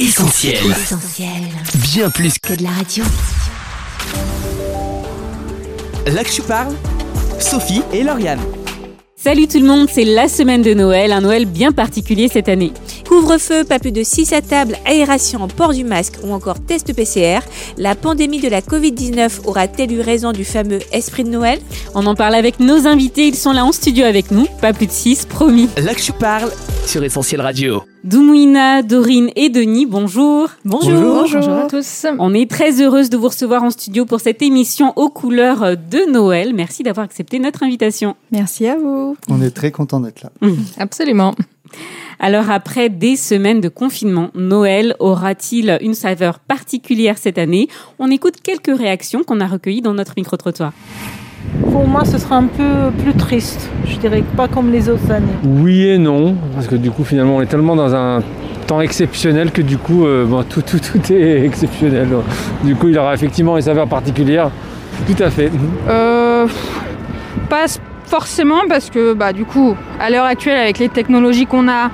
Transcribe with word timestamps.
Essentiel. 0.00 0.56
Essentiel. 0.70 1.28
Bien 1.92 2.08
plus 2.08 2.38
Que 2.38 2.54
de 2.54 2.62
la 2.62 2.70
radio. 2.70 3.04
là 6.06 6.24
que 6.24 6.32
je 6.32 6.40
parle, 6.40 6.74
Sophie 7.38 7.82
et 7.92 8.02
Lauriane. 8.02 8.40
Salut 9.14 9.46
tout 9.46 9.58
le 9.58 9.66
monde, 9.66 9.88
c'est 9.92 10.04
la 10.06 10.28
semaine 10.28 10.62
de 10.62 10.72
Noël, 10.72 11.12
un 11.12 11.20
Noël 11.20 11.44
bien 11.44 11.72
particulier 11.72 12.28
cette 12.32 12.48
année. 12.48 12.72
Couvre-feu, 13.06 13.64
pas 13.64 13.78
plus 13.78 13.92
de 13.92 14.02
6 14.02 14.32
à 14.32 14.40
table, 14.40 14.78
aération, 14.86 15.46
port 15.48 15.74
du 15.74 15.84
masque 15.84 16.14
ou 16.24 16.32
encore 16.32 16.58
test 16.64 16.94
PCR, 16.94 17.40
la 17.76 17.94
pandémie 17.94 18.40
de 18.40 18.48
la 18.48 18.62
Covid-19 18.62 19.40
aura-t-elle 19.44 19.92
eu 19.92 20.00
raison 20.00 20.32
du 20.32 20.46
fameux 20.46 20.78
esprit 20.92 21.24
de 21.24 21.28
Noël? 21.28 21.60
On 21.94 22.06
en 22.06 22.14
parle 22.14 22.34
avec 22.36 22.58
nos 22.60 22.86
invités, 22.86 23.26
ils 23.28 23.36
sont 23.36 23.52
là 23.52 23.66
en 23.66 23.72
studio 23.72 24.06
avec 24.06 24.30
nous, 24.30 24.46
pas 24.62 24.72
plus 24.72 24.86
de 24.86 24.92
6, 24.92 25.26
promis. 25.26 25.68
Là 25.76 25.94
que 25.94 26.00
je 26.00 26.12
parle 26.12 26.50
sur 26.86 27.04
Essentiel 27.04 27.42
Radio. 27.42 27.82
Doumouina, 28.02 28.82
Dorine 28.82 29.30
et 29.36 29.50
Denis, 29.50 29.84
bonjour. 29.84 30.48
Bonjour. 30.64 31.20
Bonjour 31.20 31.50
à 31.50 31.66
tous. 31.66 32.06
On 32.18 32.32
est 32.32 32.50
très 32.50 32.80
heureuse 32.80 33.10
de 33.10 33.18
vous 33.18 33.28
recevoir 33.28 33.62
en 33.62 33.68
studio 33.68 34.06
pour 34.06 34.20
cette 34.20 34.40
émission 34.40 34.94
aux 34.96 35.10
couleurs 35.10 35.76
de 35.76 36.10
Noël. 36.10 36.54
Merci 36.54 36.82
d'avoir 36.82 37.04
accepté 37.04 37.38
notre 37.38 37.62
invitation. 37.62 38.16
Merci 38.32 38.66
à 38.66 38.76
vous. 38.76 39.18
On 39.28 39.42
est 39.42 39.50
très 39.50 39.70
content 39.70 40.00
d'être 40.00 40.22
là. 40.22 40.30
Absolument. 40.78 41.34
Alors 42.18 42.50
après 42.50 42.88
des 42.88 43.16
semaines 43.16 43.60
de 43.60 43.68
confinement, 43.68 44.30
Noël 44.34 44.96
aura-t-il 44.98 45.76
une 45.82 45.94
saveur 45.94 46.38
particulière 46.38 47.18
cette 47.18 47.36
année? 47.36 47.68
On 47.98 48.10
écoute 48.10 48.36
quelques 48.42 48.74
réactions 48.74 49.24
qu'on 49.24 49.40
a 49.40 49.46
recueillies 49.46 49.82
dans 49.82 49.94
notre 49.94 50.14
micro-trottoir. 50.16 50.72
Pour 51.70 51.86
moi, 51.86 52.04
ce 52.04 52.18
sera 52.18 52.36
un 52.36 52.46
peu 52.46 52.90
plus 53.02 53.14
triste. 53.14 53.70
Je 53.86 53.96
dirais 53.96 54.22
pas 54.36 54.48
comme 54.48 54.70
les 54.70 54.88
autres 54.88 55.10
années. 55.10 55.26
Oui 55.44 55.86
et 55.86 55.98
non, 55.98 56.36
parce 56.54 56.66
que 56.66 56.76
du 56.76 56.90
coup 56.90 57.04
finalement 57.04 57.36
on 57.36 57.42
est 57.42 57.46
tellement 57.46 57.76
dans 57.76 57.94
un 57.94 58.22
temps 58.66 58.80
exceptionnel 58.80 59.50
que 59.50 59.62
du 59.62 59.78
coup 59.78 60.06
euh, 60.06 60.24
bon, 60.24 60.42
tout, 60.42 60.62
tout, 60.62 60.78
tout 60.78 61.12
est 61.12 61.44
exceptionnel. 61.44 62.08
Du 62.64 62.74
coup 62.74 62.88
il 62.88 62.98
aura 62.98 63.14
effectivement 63.14 63.56
une 63.56 63.62
saveur 63.62 63.88
particulière. 63.88 64.50
Tout 65.06 65.22
à 65.22 65.30
fait. 65.30 65.50
Euh, 65.88 66.46
pas 67.48 67.66
forcément 68.06 68.62
parce 68.68 68.90
que 68.90 69.14
bah, 69.14 69.32
du 69.32 69.44
coup, 69.44 69.76
à 70.00 70.10
l'heure 70.10 70.24
actuelle, 70.24 70.58
avec 70.58 70.78
les 70.78 70.88
technologies 70.88 71.46
qu'on 71.46 71.68
a, 71.68 71.90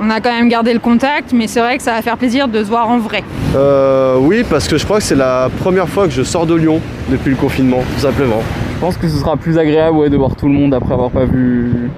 on 0.00 0.08
a 0.10 0.20
quand 0.20 0.30
même 0.30 0.48
gardé 0.48 0.72
le 0.72 0.78
contact, 0.78 1.32
mais 1.32 1.46
c'est 1.46 1.60
vrai 1.60 1.76
que 1.76 1.82
ça 1.82 1.92
va 1.92 2.02
faire 2.02 2.16
plaisir 2.16 2.48
de 2.48 2.62
se 2.62 2.68
voir 2.68 2.88
en 2.88 2.98
vrai. 2.98 3.24
Euh, 3.56 4.16
oui, 4.20 4.44
parce 4.48 4.68
que 4.68 4.78
je 4.78 4.84
crois 4.84 4.98
que 4.98 5.04
c'est 5.04 5.16
la 5.16 5.50
première 5.60 5.88
fois 5.88 6.06
que 6.06 6.12
je 6.12 6.22
sors 6.22 6.46
de 6.46 6.54
Lyon 6.54 6.80
depuis 7.10 7.30
le 7.30 7.36
confinement, 7.36 7.82
tout 7.94 8.00
simplement. 8.00 8.42
Je 8.78 8.84
pense 8.84 8.96
que 8.96 9.08
ce 9.08 9.18
sera 9.18 9.36
plus 9.36 9.58
agréable 9.58 10.08
de 10.08 10.16
voir 10.16 10.36
tout 10.36 10.46
le 10.46 10.52
monde 10.52 10.72
après 10.72 10.94
avoir 10.94 11.10
pas 11.10 11.24
vu. 11.24 11.90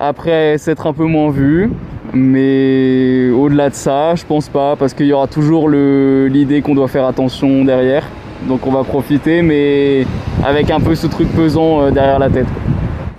Après 0.00 0.58
s'être 0.58 0.88
un 0.88 0.92
peu 0.92 1.04
moins 1.04 1.30
vu. 1.30 1.70
Mais 2.12 3.30
au-delà 3.30 3.70
de 3.70 3.74
ça, 3.76 4.16
je 4.16 4.24
pense 4.24 4.48
pas, 4.48 4.74
parce 4.74 4.94
qu'il 4.94 5.06
y 5.06 5.12
aura 5.12 5.28
toujours 5.28 5.68
l'idée 5.68 6.60
qu'on 6.60 6.74
doit 6.74 6.88
faire 6.88 7.06
attention 7.06 7.64
derrière. 7.64 8.02
Donc 8.48 8.66
on 8.66 8.72
va 8.72 8.82
profiter, 8.82 9.42
mais 9.42 10.08
avec 10.44 10.72
un 10.72 10.80
peu 10.80 10.96
ce 10.96 11.06
truc 11.06 11.28
pesant 11.28 11.82
euh, 11.82 11.90
derrière 11.92 12.18
la 12.18 12.30
tête. 12.30 12.48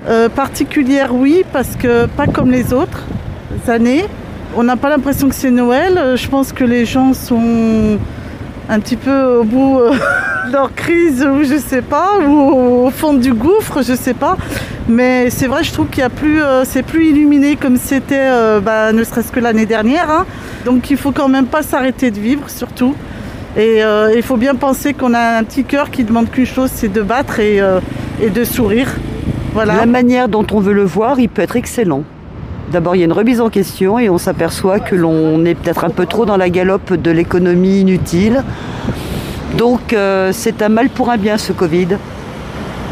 Euh, 0.10 0.28
particulière, 0.28 1.16
oui, 1.16 1.45
parce 1.54 1.78
que 1.78 2.06
pas 2.06 2.28
comme 2.28 2.52
les 2.52 2.73
autres 2.73 3.06
années. 3.70 4.04
On 4.58 4.64
n'a 4.64 4.76
pas 4.76 4.90
l'impression 4.90 5.30
que 5.30 5.36
c'est 5.36 5.52
Noël. 5.52 5.98
Euh, 5.98 6.18
Je 6.18 6.28
pense 6.28 6.52
que 6.52 6.66
les 6.66 6.84
gens 6.84 7.14
sont 7.14 7.98
un 8.70 8.80
petit 8.80 8.98
peu 8.98 9.38
au 9.40 9.44
bout 9.44 9.80
euh, 9.80 9.92
de 10.48 10.52
leur 10.52 10.73
crise, 10.76 11.26
ou 11.26 11.44
je 11.44 11.58
sais 11.58 11.82
pas, 11.82 12.20
ou 12.26 12.86
au 12.88 12.90
fond 12.92 13.14
du 13.14 13.34
gouffre, 13.34 13.82
je 13.82 13.94
sais 13.94 14.14
pas. 14.14 14.38
Mais 14.90 15.30
c'est 15.30 15.48
vrai, 15.48 15.64
je 15.64 15.72
trouve 15.73 15.88
qu'il 15.88 16.00
y 16.00 16.04
a 16.04 16.10
plus, 16.10 16.42
euh, 16.42 16.64
c'est 16.66 16.84
plus 16.84 17.08
illuminé 17.10 17.56
comme 17.58 17.78
c'était, 17.78 18.16
euh, 18.30 18.60
bah, 18.62 18.92
ne 18.94 19.04
serait-ce 19.04 19.32
que 19.32 19.40
l'année 19.40 19.66
dernière. 19.66 20.10
hein. 20.10 20.26
Donc 20.66 20.90
il 20.90 20.98
faut 20.98 21.12
quand 21.12 21.28
même 21.28 21.45
pas 21.48 21.62
s'arrêter 21.62 22.10
de 22.12 22.20
vivre, 22.20 22.50
surtout. 22.50 22.94
Et 23.58 23.84
euh, 23.84 24.14
il 24.16 24.22
faut 24.22 24.38
bien 24.38 24.56
penser 24.56 24.94
qu'on 24.94 25.14
a 25.14 25.38
un 25.40 25.44
petit 25.44 25.64
cœur 25.64 25.90
qui 25.90 26.04
demande 26.04 26.30
qu'une 26.30 26.45
chose, 26.45 26.70
c'est 26.73 26.92
de 26.92 27.02
battre 27.02 27.40
et, 27.40 27.60
euh, 27.60 27.80
de 28.22 28.44
sourire. 28.44 28.88
La 29.66 29.86
manière 29.88 30.27
dont 30.30 30.45
on 30.52 30.60
veut 30.60 30.73
le 30.73 30.83
voir, 30.83 31.20
il 31.20 31.30
peut 31.30 31.42
être 31.42 31.56
excellent. 31.56 32.04
D'abord, 32.72 32.95
il 32.95 33.00
y 33.00 33.02
a 33.02 33.05
une 33.05 33.14
remise 33.14 33.39
en 33.39 33.50
question 33.50 33.98
et 33.98 34.10
on 34.10 34.17
s'aperçoit 34.17 34.80
que 34.80 34.95
l'on 34.95 35.45
est 35.45 35.55
peut-être 35.55 35.86
un 35.86 35.89
peu 35.89 36.05
trop 36.05 36.26
dans 36.26 36.36
la 36.36 36.50
galope 36.50 36.94
de 36.94 37.11
l'économie 37.11 37.82
inutile. 37.82 38.44
Donc, 39.58 39.94
euh, 39.94 40.32
c'est 40.33 40.61
un 40.61 40.70
mal 40.70 40.89
pour 40.89 41.10
un 41.10 41.17
bien, 41.17 41.38
ce 41.38 41.54
Covid. 41.54 41.98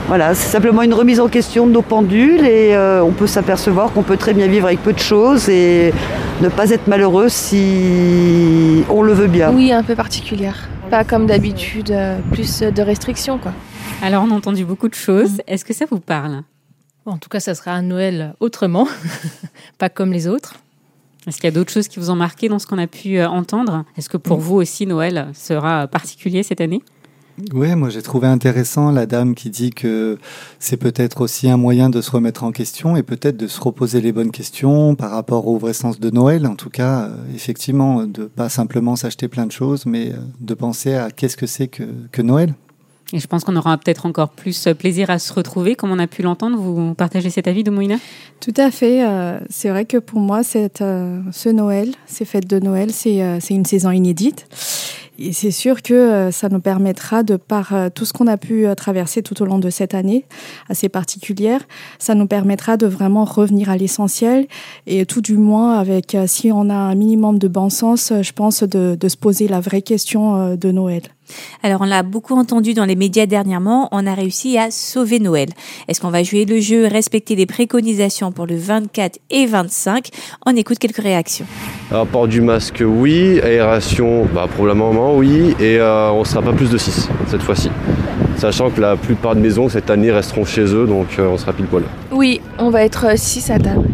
Voilà, 0.07 0.33
c'est 0.35 0.49
simplement 0.49 0.83
une 0.83 0.93
remise 0.93 1.19
en 1.19 1.27
question 1.27 1.65
de 1.67 1.71
nos 1.71 1.81
pendules 1.81 2.45
et 2.45 2.75
euh, 2.75 3.03
on 3.03 3.11
peut 3.11 3.27
s'apercevoir 3.27 3.91
qu'on 3.91 4.03
peut 4.03 4.17
très 4.17 4.33
bien 4.33 4.47
vivre 4.47 4.67
avec 4.67 4.81
peu 4.81 4.93
de 4.93 4.99
choses 4.99 5.49
et 5.49 5.93
ne 6.41 6.47
pas 6.47 6.69
être 6.69 6.87
malheureux 6.87 7.27
si 7.27 8.83
on 8.89 9.01
le 9.01 9.13
veut 9.13 9.27
bien. 9.27 9.51
Oui, 9.51 9.73
un 9.73 9.81
peu 9.81 9.95
particulière. 9.95 10.69
Pas 10.91 11.03
comme 11.03 11.25
d'habitude, 11.25 11.89
euh, 11.89 12.19
plus 12.31 12.61
de 12.61 12.81
restrictions 12.83 13.39
quoi. 13.39 13.51
Alors 14.03 14.23
on 14.27 14.31
a 14.31 14.35
entendu 14.35 14.63
beaucoup 14.63 14.89
de 14.89 14.93
choses, 14.93 15.41
est-ce 15.47 15.65
que 15.65 15.73
ça 15.73 15.85
vous 15.89 15.99
parle? 15.99 16.43
En 17.05 17.17
tout 17.17 17.29
cas, 17.29 17.39
ça 17.39 17.53
sera 17.53 17.71
un 17.71 17.83
Noël 17.83 18.33
autrement, 18.39 18.87
pas 19.77 19.89
comme 19.89 20.11
les 20.11 20.27
autres. 20.27 20.55
Est-ce 21.27 21.37
qu'il 21.37 21.45
y 21.45 21.47
a 21.47 21.51
d'autres 21.51 21.71
choses 21.71 21.87
qui 21.87 21.99
vous 21.99 22.09
ont 22.09 22.15
marqué 22.15 22.49
dans 22.49 22.59
ce 22.59 22.67
qu'on 22.67 22.77
a 22.77 22.87
pu 22.87 23.17
euh, 23.17 23.27
entendre? 23.27 23.85
Est-ce 23.97 24.09
que 24.09 24.17
pour 24.17 24.37
vous 24.37 24.55
aussi 24.55 24.85
Noël 24.85 25.27
sera 25.33 25.87
particulier 25.87 26.43
cette 26.43 26.61
année? 26.61 26.81
Oui, 27.53 27.75
moi 27.75 27.89
j'ai 27.89 28.01
trouvé 28.01 28.27
intéressant 28.27 28.91
la 28.91 29.05
dame 29.05 29.35
qui 29.35 29.49
dit 29.49 29.71
que 29.71 30.17
c'est 30.57 30.77
peut-être 30.77 31.19
aussi 31.19 31.49
un 31.49 31.57
moyen 31.57 31.89
de 31.89 31.99
se 31.99 32.09
remettre 32.09 32.45
en 32.45 32.53
question 32.53 32.95
et 32.95 33.03
peut-être 33.03 33.35
de 33.35 33.47
se 33.47 33.59
reposer 33.59 33.99
les 33.99 34.13
bonnes 34.13 34.31
questions 34.31 34.95
par 34.95 35.11
rapport 35.11 35.47
au 35.47 35.57
vrai 35.57 35.73
sens 35.73 35.99
de 35.99 36.09
Noël. 36.09 36.47
En 36.47 36.55
tout 36.55 36.69
cas, 36.69 37.03
euh, 37.03 37.15
effectivement, 37.33 38.05
de 38.05 38.25
pas 38.25 38.47
simplement 38.47 38.95
s'acheter 38.95 39.27
plein 39.27 39.45
de 39.45 39.51
choses, 39.51 39.85
mais 39.85 40.13
euh, 40.13 40.17
de 40.39 40.53
penser 40.53 40.93
à 40.93 41.11
qu'est-ce 41.11 41.35
que 41.35 41.47
c'est 41.47 41.67
que, 41.67 41.83
que 42.11 42.21
Noël. 42.21 42.55
Et 43.13 43.19
je 43.19 43.27
pense 43.27 43.43
qu'on 43.43 43.55
aura 43.55 43.77
peut-être 43.77 44.05
encore 44.05 44.29
plus 44.29 44.67
plaisir 44.77 45.09
à 45.09 45.19
se 45.19 45.31
retrouver, 45.31 45.75
comme 45.75 45.91
on 45.91 45.99
a 45.99 46.07
pu 46.07 46.21
l'entendre. 46.23 46.57
Vous 46.57 46.95
partagez 46.95 47.29
cet 47.29 47.47
avis 47.47 47.63
de 47.63 47.71
Moïna? 47.71 47.97
Tout 48.39 48.53
à 48.57 48.71
fait. 48.71 49.05
euh, 49.05 49.39
c'est 49.49 49.69
vrai 49.69 49.85
que 49.85 49.97
pour 49.97 50.19
moi, 50.19 50.43
cette, 50.43 50.81
euh, 50.81 51.21
ce 51.31 51.49
Noël, 51.49 51.91
ces 52.07 52.25
fêtes 52.25 52.47
de 52.47 52.59
Noël, 52.59 52.91
c'est 52.91 53.21
euh, 53.21 53.39
une 53.49 53.65
saison 53.65 53.91
inédite. 53.91 54.47
Et 55.17 55.31
c'est 55.31 55.51
sûr 55.51 55.81
que 55.81 55.93
euh, 55.93 56.31
ça 56.31 56.49
nous 56.49 56.59
permettra, 56.59 57.23
de 57.23 57.37
par 57.37 57.73
euh, 57.73 57.87
tout 57.93 58.03
ce 58.03 58.11
qu'on 58.11 58.27
a 58.27 58.35
pu 58.35 58.65
euh, 58.65 58.75
traverser 58.75 59.21
tout 59.21 59.41
au 59.41 59.45
long 59.45 59.59
de 59.59 59.69
cette 59.69 59.93
année 59.93 60.25
assez 60.67 60.89
particulière, 60.89 61.61
ça 61.99 62.15
nous 62.15 62.27
permettra 62.27 62.75
de 62.75 62.85
vraiment 62.85 63.23
revenir 63.23 63.69
à 63.69 63.77
l'essentiel 63.77 64.45
et 64.87 65.05
tout 65.05 65.21
du 65.21 65.37
moins 65.37 65.79
avec, 65.79 66.15
euh, 66.15 66.25
si 66.27 66.51
on 66.51 66.69
a 66.69 66.75
un 66.75 66.95
minimum 66.95 67.39
de 67.39 67.47
bon 67.47 67.69
sens, 67.69 68.11
euh, 68.11 68.23
je 68.23 68.33
pense, 68.33 68.63
de, 68.63 68.97
de 68.99 69.07
se 69.07 69.15
poser 69.15 69.47
la 69.47 69.61
vraie 69.61 69.83
question 69.83 70.35
euh, 70.35 70.55
de 70.57 70.71
Noël. 70.71 71.03
Alors 71.63 71.81
on 71.81 71.85
l'a 71.85 72.03
beaucoup 72.03 72.35
entendu 72.35 72.73
dans 72.73 72.85
les 72.85 72.95
médias 72.95 73.25
dernièrement, 73.25 73.89
on 73.91 74.05
a 74.07 74.13
réussi 74.13 74.57
à 74.57 74.71
sauver 74.71 75.19
Noël. 75.19 75.49
Est-ce 75.87 76.01
qu'on 76.01 76.09
va 76.09 76.23
jouer 76.23 76.45
le 76.45 76.59
jeu, 76.59 76.87
respecter 76.87 77.35
les 77.35 77.45
préconisations 77.45 78.31
pour 78.31 78.45
le 78.45 78.55
24 78.55 79.19
et 79.29 79.45
25 79.45 80.09
On 80.45 80.55
écoute 80.55 80.79
quelques 80.79 80.97
réactions. 80.97 81.45
Alors, 81.91 82.07
port 82.07 82.27
du 82.27 82.41
masque, 82.41 82.83
oui. 82.85 83.39
Aération, 83.41 84.27
bah, 84.33 84.47
probablement 84.53 85.15
oui. 85.15 85.55
Et 85.59 85.77
euh, 85.79 86.11
on 86.11 86.23
sera 86.23 86.41
pas 86.41 86.53
plus 86.53 86.69
de 86.69 86.77
6 86.77 87.09
cette 87.27 87.41
fois-ci. 87.41 87.69
Sachant 88.37 88.69
que 88.69 88.81
la 88.81 88.95
plupart 88.95 89.35
de 89.35 89.41
maisons 89.41 89.69
cette 89.69 89.89
année 89.89 90.11
resteront 90.11 90.45
chez 90.45 90.65
eux, 90.65 90.85
donc 90.85 91.07
euh, 91.19 91.27
on 91.27 91.37
sera 91.37 91.53
pile 91.53 91.65
poil. 91.65 91.83
Oui, 92.11 92.41
on 92.57 92.69
va 92.69 92.83
être 92.83 93.17
6 93.17 93.49
à 93.51 93.59
table. 93.59 93.87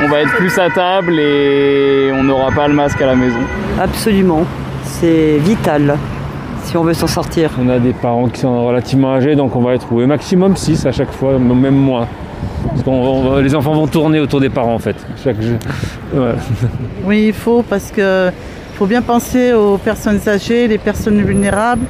On 0.00 0.08
va 0.08 0.20
être 0.20 0.34
plus 0.36 0.56
à 0.58 0.70
table 0.70 1.18
et 1.18 2.10
on 2.12 2.22
n'aura 2.22 2.52
pas 2.52 2.68
le 2.68 2.74
masque 2.74 3.00
à 3.00 3.06
la 3.06 3.16
maison. 3.16 3.40
Absolument. 3.80 4.44
C'est 5.00 5.38
vital 5.38 5.96
si 6.64 6.76
on 6.76 6.82
veut 6.84 6.94
s'en 6.94 7.06
sortir. 7.06 7.50
On 7.62 7.68
a 7.68 7.78
des 7.78 7.92
parents 7.92 8.28
qui 8.28 8.40
sont 8.40 8.66
relativement 8.66 9.14
âgés, 9.14 9.36
donc 9.36 9.54
on 9.56 9.60
va 9.62 9.74
être 9.74 9.92
au 9.92 10.04
maximum 10.06 10.56
6 10.56 10.86
à 10.86 10.92
chaque 10.92 11.12
fois, 11.12 11.38
même 11.38 11.74
moins. 11.74 12.06
Parce 12.68 12.82
qu'on 12.82 12.92
on 12.92 13.30
va- 13.30 13.40
les 13.42 13.54
enfants 13.54 13.72
vont 13.72 13.86
tourner 13.86 14.20
autour 14.20 14.40
des 14.40 14.48
parents 14.50 14.74
en 14.74 14.78
fait. 14.78 14.96
Chaque 15.22 15.40
jeu. 15.40 15.56
Ouais. 16.14 16.32
Oui, 17.04 17.24
il 17.28 17.32
faut 17.34 17.62
parce 17.62 17.90
que 17.90 18.30
faut 18.76 18.86
bien 18.86 19.02
penser 19.02 19.52
aux 19.52 19.76
personnes 19.76 20.20
âgées, 20.26 20.66
les 20.66 20.78
personnes 20.78 21.20
vulnérables. 21.22 21.84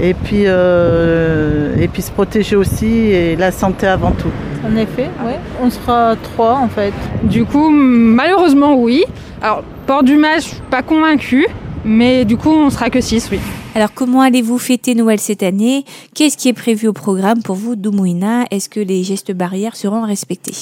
Et 0.00 0.14
puis, 0.14 0.44
euh, 0.46 1.74
et 1.80 1.88
puis 1.88 2.02
se 2.02 2.10
protéger 2.10 2.56
aussi 2.56 2.86
et 2.86 3.36
la 3.36 3.50
santé 3.52 3.86
avant 3.86 4.12
tout. 4.12 4.30
En 4.66 4.76
effet, 4.76 5.10
ouais. 5.26 5.38
On 5.62 5.68
sera 5.70 6.14
trois 6.22 6.54
en 6.58 6.68
fait. 6.68 6.92
Du 7.24 7.44
coup, 7.44 7.70
malheureusement, 7.70 8.74
oui. 8.76 9.04
Alors, 9.42 9.62
port 9.86 10.02
du 10.04 10.16
masque, 10.16 10.42
je 10.48 10.54
suis 10.54 10.62
pas 10.70 10.82
convaincue. 10.82 11.46
Mais 11.84 12.24
du 12.24 12.36
coup, 12.36 12.50
on 12.50 12.70
sera 12.70 12.90
que 12.90 13.00
6, 13.00 13.28
oui. 13.32 13.40
Alors 13.74 13.92
comment 13.92 14.20
allez-vous 14.20 14.58
fêter 14.58 14.94
Noël 14.94 15.18
cette 15.18 15.42
année? 15.42 15.84
Qu'est-ce 16.14 16.36
qui 16.36 16.48
est 16.48 16.52
prévu 16.52 16.86
au 16.86 16.92
programme 16.92 17.42
pour 17.42 17.56
vous, 17.56 17.74
Doumouina 17.74 18.44
Est-ce 18.50 18.68
que 18.68 18.80
les 18.80 19.02
gestes 19.02 19.32
barrières 19.32 19.74
seront 19.74 20.02
respectés? 20.02 20.54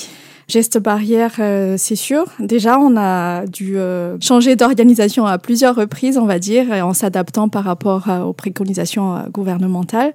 Gestes 0.51 0.79
barrières, 0.79 1.37
euh, 1.39 1.77
c'est 1.79 1.95
sûr. 1.95 2.25
Déjà, 2.41 2.77
on 2.81 2.97
a 2.97 3.47
dû 3.47 3.79
euh, 3.79 4.19
changer 4.21 4.57
d'organisation 4.57 5.25
à 5.25 5.39
plusieurs 5.39 5.77
reprises, 5.77 6.19
on 6.19 6.27
va 6.27 6.41
dire, 6.41 6.67
en 6.85 6.93
s'adaptant 6.93 7.49
par 7.49 7.63
rapport 7.63 8.09
aux 8.27 8.33
préconisations 8.33 9.15
euh, 9.15 9.21
gouvernementales. 9.31 10.13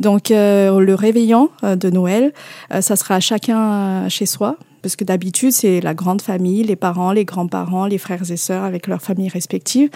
Donc, 0.00 0.30
euh, 0.30 0.80
le 0.80 0.94
réveillon 0.94 1.50
euh, 1.64 1.76
de 1.76 1.90
Noël, 1.90 2.32
euh, 2.72 2.80
ça 2.80 2.96
sera 2.96 3.20
chacun 3.20 4.08
chez 4.08 4.24
soi. 4.24 4.56
parce 4.80 4.96
que 4.96 5.04
d'habitude, 5.04 5.52
c'est 5.52 5.80
la 5.80 5.92
grande 5.92 6.22
famille, 6.22 6.62
les 6.62 6.76
parents, 6.76 7.12
les 7.12 7.26
grands-parents, 7.26 7.86
les 7.86 7.98
frères 7.98 8.30
et 8.30 8.36
sœurs 8.38 8.64
avec 8.64 8.86
leurs 8.86 9.02
familles 9.02 9.28
respectives. 9.28 9.90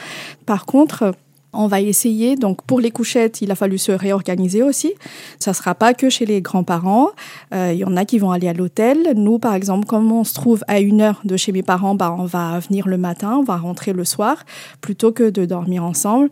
Par 0.45 0.67
contre, 0.67 1.13
on 1.59 1.67
va 1.67 1.81
essayer, 1.81 2.37
donc 2.37 2.63
pour 2.63 2.79
les 2.79 2.93
couchettes, 2.93 3.43
il 3.43 3.51
a 3.51 3.57
fallu 3.57 3.79
se 3.79 3.91
réorganiser 3.91 4.63
aussi. 4.63 4.95
Ça 5.41 5.53
sera 5.53 5.75
pas 5.75 5.93
que 5.93 6.09
chez 6.09 6.25
les 6.25 6.41
grands-parents. 6.41 7.09
Euh, 7.53 7.73
il 7.75 7.81
y 7.81 7.85
en 7.85 7.97
a 7.97 8.05
qui 8.05 8.21
vont 8.21 8.31
aller 8.31 8.49
à 8.49 8.53
l'hôtel. 8.53 9.13
Nous, 9.17 9.41
par 9.41 9.55
exemple, 9.55 9.85
comme 9.85 10.13
on 10.13 10.23
se 10.23 10.35
trouve 10.35 10.63
à 10.69 10.79
une 10.79 11.01
heure 11.01 11.21
de 11.25 11.37
chez 11.37 11.51
mes 11.51 11.65
parents, 11.65 11.97
bah, 11.97 12.15
on 12.17 12.27
va 12.27 12.61
venir 12.61 12.87
le 12.87 12.97
matin, 12.97 13.39
on 13.39 13.43
va 13.43 13.57
rentrer 13.57 13.93
le 13.93 14.05
soir, 14.05 14.45
plutôt 14.81 15.11
que 15.11 15.31
de 15.31 15.45
dormir 15.47 15.83
ensemble. 15.83 16.29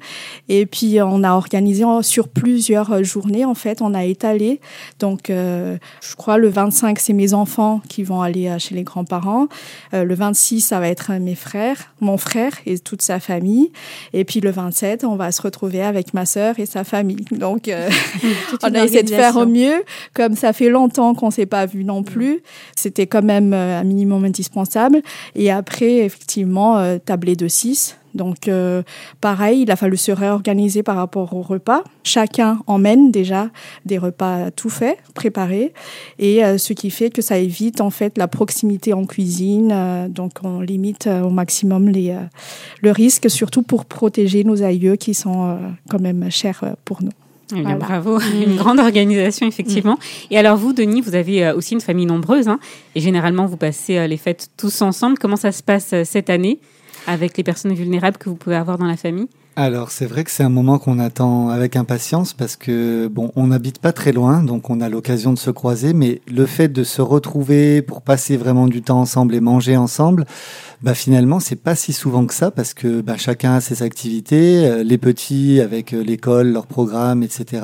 Et 0.49 0.65
puis, 0.65 1.03
on 1.03 1.25
a 1.25 1.33
organisé 1.33 1.85
sur 2.03 2.29
plusieurs 2.29 3.03
journées, 3.03 3.45
en 3.45 3.55
fait, 3.55 3.83
on 3.83 3.95
a 3.95 4.05
étalé. 4.05 4.61
Donc, 5.01 5.31
euh, 5.31 5.77
je 6.09 6.15
crois 6.15 6.39
le 6.39 6.49
25, 6.49 7.01
c'est 7.01 7.13
mes 7.13 7.35
enfants 7.35 7.81
qui 7.89 8.05
vont 8.05 8.23
aller 8.23 8.47
euh, 8.47 8.61
chez 8.61 8.77
les 8.77 8.85
grands-parents. 8.85 9.49
Le 9.93 10.15
26, 10.15 10.61
ça 10.61 10.79
va 10.79 10.89
être 10.89 11.13
mes 11.15 11.35
frères, 11.35 11.93
mon 12.01 12.17
frère 12.17 12.53
et 12.65 12.79
toute 12.79 13.03
sa 13.03 13.19
famille. 13.19 13.73
Et 14.13 14.25
puis, 14.25 14.41
le 14.41 14.51
27, 14.51 15.05
on 15.05 15.16
va 15.17 15.33
se 15.33 15.43
retrouver 15.43 15.83
avec 15.83 16.15
ma 16.15 16.27
sœur 16.27 16.59
et 16.59 16.67
sa 16.67 16.85
famille. 16.85 17.25
Donc, 17.31 17.69
euh, 17.69 17.89
on 18.63 18.75
a 18.75 18.85
essayé 18.85 19.03
de 19.03 19.11
faire 19.11 19.37
au 19.37 19.47
mieux. 19.47 19.85
Comme 20.15 20.37
ça 20.37 20.53
fait 20.53 20.69
longtemps 20.69 21.15
qu'on 21.15 21.31
s'est 21.31 21.47
pas 21.47 21.67
vu 21.67 21.85
non 21.85 22.03
plus, 22.03 22.43
c'était 22.77 23.07
quand 23.07 23.23
même 23.23 23.53
euh, 23.53 23.81
un 23.81 23.85
minimum 23.85 24.25
indispensable. 24.25 25.03
Et 25.35 25.51
après, 25.51 25.99
effectivement, 25.99 26.79
euh, 26.79 26.99
tablé 27.05 27.37
de 27.37 27.49
6. 27.49 27.97
Donc, 28.17 28.49
euh, 28.49 28.83
pareil, 29.21 29.63
il 29.63 29.71
a 29.71 29.77
fallu 29.77 29.97
se 29.97 30.11
réorganiser 30.11 30.83
par 30.83 30.97
rapport 30.97 31.35
au 31.35 31.43
repas. 31.43 31.85
Chacun 32.03 32.59
emmène 32.67 33.11
déjà 33.11 33.51
des 33.85 33.99
repas 33.99 34.51
tout 34.51 34.71
faits, 34.71 34.99
préparés, 35.15 35.73
et 36.19 36.45
euh, 36.45 36.59
ce 36.59 36.73
qui 36.73 36.91
fait 36.91 37.11
que 37.11 37.23
ça 37.23 37.39
évite 37.39 37.81
en 37.81 37.91
fait 37.91 38.19
la 38.19 38.27
proximité 38.27 38.93
en 38.93 39.05
cuisine. 39.05 39.71
euh, 39.73 40.09
donc, 40.09 40.33
on 40.43 40.61
limite 40.61 41.07
au 41.07 41.31
maximum 41.31 41.89
les, 41.89 42.17
le 42.83 42.91
risque, 42.91 43.31
surtout 43.31 43.63
pour 43.63 43.85
protéger 43.85 44.45
nos 44.45 44.63
aïeux 44.63 44.97
qui 44.97 45.15
sont 45.15 45.59
quand 45.91 46.01
même 46.01 46.31
chers 46.31 46.65
pour 46.85 47.03
nous. 47.03 47.11
Eh 47.53 47.55
bien, 47.55 47.63
Voilà. 47.63 47.77
Bravo, 47.77 48.19
une 48.21 48.57
grande 48.57 48.81
organisation 48.81 49.47
effectivement. 49.47 49.99
Et 50.31 50.39
alors 50.39 50.57
vous, 50.57 50.73
Denis, 50.73 51.01
vous 51.01 51.15
avez 51.15 51.51
aussi 51.53 51.75
une 51.75 51.81
famille 51.81 52.07
nombreuse, 52.07 52.49
hein, 52.49 52.59
et 52.95 53.01
généralement 53.01 53.47
vous 53.47 53.57
passez 53.57 54.09
les 54.09 54.17
fêtes 54.17 54.49
tous 54.57 54.83
ensemble. 54.83 55.19
Comment 55.19 55.37
ça 55.37 55.53
se 55.53 55.63
passe 55.63 55.95
cette 56.05 56.31
année? 56.31 56.59
Avec 57.07 57.37
les 57.37 57.45
personnes 57.45 57.75
vulnérables 57.75 58.17
que 58.19 58.29
vous 58.29 58.37
pouvez 58.37 58.57
avoir 58.57 58.79
dans 58.79 58.87
la 58.87 58.97
famille 58.97 59.29
Alors 59.57 59.91
c'est 59.91 60.07
vrai 60.07 60.25
que 60.25 60.31
c'est 60.31 60.43
un 60.43 60.49
moment 60.49 60.79
qu'on 60.79 60.99
attend 60.99 61.49
avec 61.49 61.77
impatience 61.77 62.33
parce 62.33 62.57
que 62.57 63.09
bon, 63.09 63.33
on 63.37 63.49
n'habite 63.49 63.79
pas 63.79 63.93
très 63.93 64.13
loin, 64.13 64.43
donc 64.43 64.71
on 64.71 64.81
a 64.81 64.89
l'occasion 64.89 65.33
de 65.33 65.39
se 65.39 65.51
croiser, 65.51 65.93
mais 65.93 66.21
le 66.27 66.47
fait 66.47 66.69
de 66.69 66.85
se 66.85 67.03
retrouver 67.03 67.83
pour 67.83 68.03
passer 68.03 68.37
vraiment 68.37 68.67
du 68.67 68.83
temps 68.83 69.01
ensemble 69.01 69.35
et 69.35 69.41
manger 69.41 69.77
ensemble, 69.77 70.27
bah 70.83 70.95
finalement 70.95 71.41
c'est 71.41 71.57
pas 71.57 71.75
si 71.75 71.93
souvent 71.93 72.27
que 72.27 72.35
ça 72.35 72.51
parce 72.51 72.75
que 72.75 73.01
bah, 73.01 73.17
chacun 73.17 73.55
a 73.55 73.61
ses 73.61 73.83
activités, 73.83 74.67
euh, 74.67 74.83
les 74.83 74.99
petits 74.99 75.61
avec 75.61 75.93
euh, 75.95 76.03
l'école, 76.03 76.53
leurs 76.53 76.67
programmes, 76.67 77.23
etc. 77.23 77.63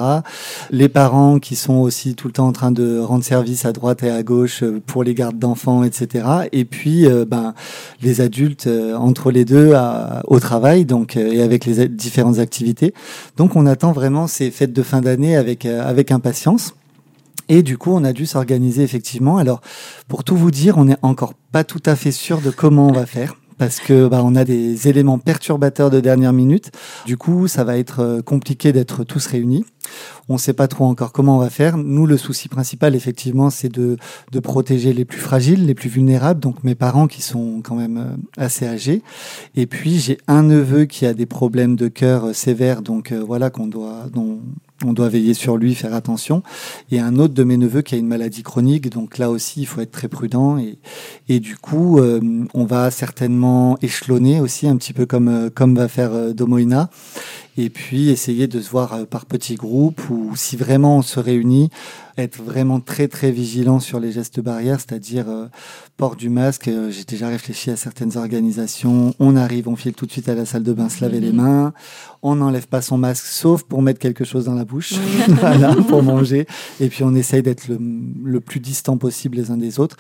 Les 0.71 0.89
parents 0.89 1.39
qui 1.39 1.55
sont 1.57 1.75
aussi 1.75 2.15
tout 2.15 2.27
le 2.29 2.33
temps 2.33 2.49
en 2.49 2.53
train 2.53 2.71
de 2.73 2.99
rendre 2.99 3.23
service 3.25 3.65
à 3.65 3.73
droite 3.73 4.03
et 4.03 4.11
à 4.11 4.23
gauche 4.23 4.63
euh, 4.63 4.81
pour 4.87 5.05
les 5.05 5.15
gardes 5.15 5.39
d'enfants, 5.39 5.85
etc. 5.85 6.27
Et 6.53 6.65
puis 6.65 7.07
euh, 7.07 7.25
ben 7.27 7.55
les 8.01 8.21
adultes 8.21 8.67
euh, 8.67 8.95
entre 8.97 9.31
les 9.31 9.45
deux 9.45 9.75
à- 9.75 10.23
au 10.27 10.41
travail, 10.41 10.85
donc 10.85 11.17
et 11.17 11.43
avec 11.43 11.67
les 11.67 11.89
différentes 11.89 12.39
activités. 12.39 12.95
Donc 13.37 13.57
on 13.57 13.67
attend 13.67 13.93
vraiment 13.93 14.27
ces 14.27 14.51
fêtes 14.51 14.73
de 14.73 14.83
fin 14.83 15.01
d'année 15.01 15.37
avec 15.37 15.67
avec 15.67 16.11
impatience. 16.13 16.75
Et 17.49 17.63
du 17.63 17.79
coup, 17.79 17.93
on 17.93 18.05
a 18.05 18.13
dû 18.13 18.27
s'organiser 18.27 18.83
effectivement. 18.83 19.37
Alors, 19.37 19.61
pour 20.09 20.25
tout 20.25 20.37
vous 20.37 20.51
dire, 20.51 20.79
on 20.79 20.85
n'est 20.85 20.97
encore 21.03 21.35
pas 21.53 21.65
tout 21.65 21.83
à 21.87 21.97
fait 21.97 22.13
sûr 22.13 22.41
de 22.41 22.51
comment 22.51 22.89
on 22.89 22.93
va 22.93 23.07
faire. 23.07 23.37
Parce 23.59 23.79
que 23.79 24.09
bah, 24.09 24.23
on 24.25 24.35
a 24.35 24.45
des 24.45 24.89
éléments 24.89 25.19
perturbateurs 25.19 25.91
de 25.91 26.01
dernière 26.01 26.33
minute. 26.33 26.73
Du 27.07 27.17
coup, 27.17 27.47
ça 27.47 27.63
va 27.63 27.79
être 27.79 28.01
euh, 28.01 28.23
compliqué 28.23 28.73
d'être 28.73 29.05
tous 29.05 29.25
réunis. 29.27 29.65
On 30.29 30.35
ne 30.35 30.39
sait 30.39 30.53
pas 30.53 30.67
trop 30.67 30.85
encore 30.85 31.13
comment 31.13 31.37
on 31.37 31.39
va 31.39 31.51
faire. 31.51 31.77
Nous, 31.77 32.07
le 32.07 32.17
souci 32.17 32.49
principal, 32.49 32.97
effectivement, 32.97 33.51
c'est 33.51 33.69
de, 33.69 33.99
de 34.33 34.41
protéger 34.41 34.93
les 34.93 35.05
plus 35.05 35.21
fragiles, 35.21 35.67
les 35.67 35.75
plus 35.75 35.89
vulnérables, 35.89 36.41
donc 36.41 36.65
mes 36.65 36.75
parents 36.75 37.07
qui 37.07 37.23
sont 37.23 37.61
quand 37.63 37.77
même 37.77 37.99
euh, 37.99 38.17
assez 38.43 38.67
âgés. 38.67 39.03
Et 39.55 39.67
puis, 39.67 39.99
j'ai 39.99 40.19
un 40.27 40.43
neveu 40.43 40.87
qui 40.87 41.07
a 41.07 41.15
des 41.15 41.27
problèmes 41.27 41.77
de 41.77 41.89
cœur 41.89 42.25
euh, 42.25 42.33
sévères, 42.33 42.83
donc 42.83 43.13
voilà 43.13 43.51
qu'on 43.51 43.67
doit, 43.67 44.07
dont 44.13 44.41
on 44.85 44.93
doit 44.93 45.09
veiller 45.09 45.35
sur 45.35 45.57
lui, 45.57 45.75
faire 45.75 45.95
attention. 45.95 46.43
Et 46.91 47.01
un 47.01 47.19
autre 47.19 47.35
de 47.35 47.45
mes 47.45 47.57
neveux 47.57 47.83
qui 47.83 47.95
a 47.95 47.99
une 47.99 48.07
maladie 48.07 48.43
chronique, 48.43 48.91
donc 48.91 49.19
là 49.19 49.31
aussi, 49.31 49.63
il 49.63 49.67
faut 49.67 49.81
être 49.81 49.91
très 49.91 50.09
prudent. 50.09 50.59
Et, 50.59 50.79
et 51.29 51.41
du 51.41 51.57
coup, 51.57 51.99
euh, 51.99 52.21
on 52.55 52.65
va 52.65 52.91
certainement 52.91 53.77
échelonner 53.83 54.41
aussi, 54.41 54.67
un 54.67 54.77
petit 54.77 54.93
peu 54.93 55.07
comme, 55.07 55.29
euh, 55.29 55.51
comme 55.51 55.75
va 55.75 55.89
faire 55.89 56.13
euh, 56.13 56.33
Domoina. 56.33 56.91
Et 57.57 57.71
puis 57.71 58.09
essayer 58.09 58.47
de 58.47 58.61
se 58.61 58.71
voir 58.71 58.95
euh, 58.95 59.05
par 59.05 59.27
petits 59.27 59.57
groupes 59.57 60.09
ou 60.11 60.33
si 60.37 60.57
vraiment 60.57 60.99
on 60.99 61.03
se 61.03 61.21
réunit, 61.21 61.71
être 62.19 62.43
vraiment 62.43 62.81
très 62.81 63.09
très 63.09 63.31
vigilant 63.31 63.81
sur 63.81 64.01
les 64.01 64.13
gestes 64.13 64.41
barrières, 64.41 64.81
c'est-à-dire 64.81 65.29
euh, 65.29 65.47
port 65.97 66.17
du 66.17 66.29
masque. 66.29 66.69
Euh, 66.69 66.91
J'ai 66.91 67.05
déjà 67.05 67.29
réfléchi 67.29 67.71
à 67.71 67.77
certaines 67.77 68.17
organisations. 68.17 69.15
On 69.19 69.37
arrive, 69.37 69.69
on 69.69 69.77
file 69.77 69.95
tout 69.95 70.07
de 70.07 70.13
suite 70.13 70.29
à 70.29 70.35
la 70.35 70.45
salle 70.45 70.63
de 70.63 70.73
bain 70.73 70.89
se 70.89 71.03
laver 71.03 71.21
les 71.21 71.33
mains. 71.33 71.73
On 72.23 72.37
n'enlève 72.37 72.69
pas 72.69 72.83
son 72.83 72.99
masque 72.99 73.27
sauf 73.27 73.63
pour 73.63 73.83
mettre 73.83 73.99
quelque 73.99 74.25
chose 74.25 74.45
dans 74.45 74.55
la 74.55 74.65
bouche, 74.65 74.95
voilà, 75.29 75.75
pour 75.75 76.03
manger. 76.03 76.47
Et 76.81 76.89
puis 76.89 77.03
on 77.03 77.15
essaye 77.15 77.43
d'être 77.43 77.69
le, 77.69 77.79
le 78.25 78.41
plus 78.41 78.61
distant 78.61 78.97
possible 78.97 79.37
les 79.37 79.51
uns 79.51 79.57
des 79.57 79.81
autres 79.81 79.97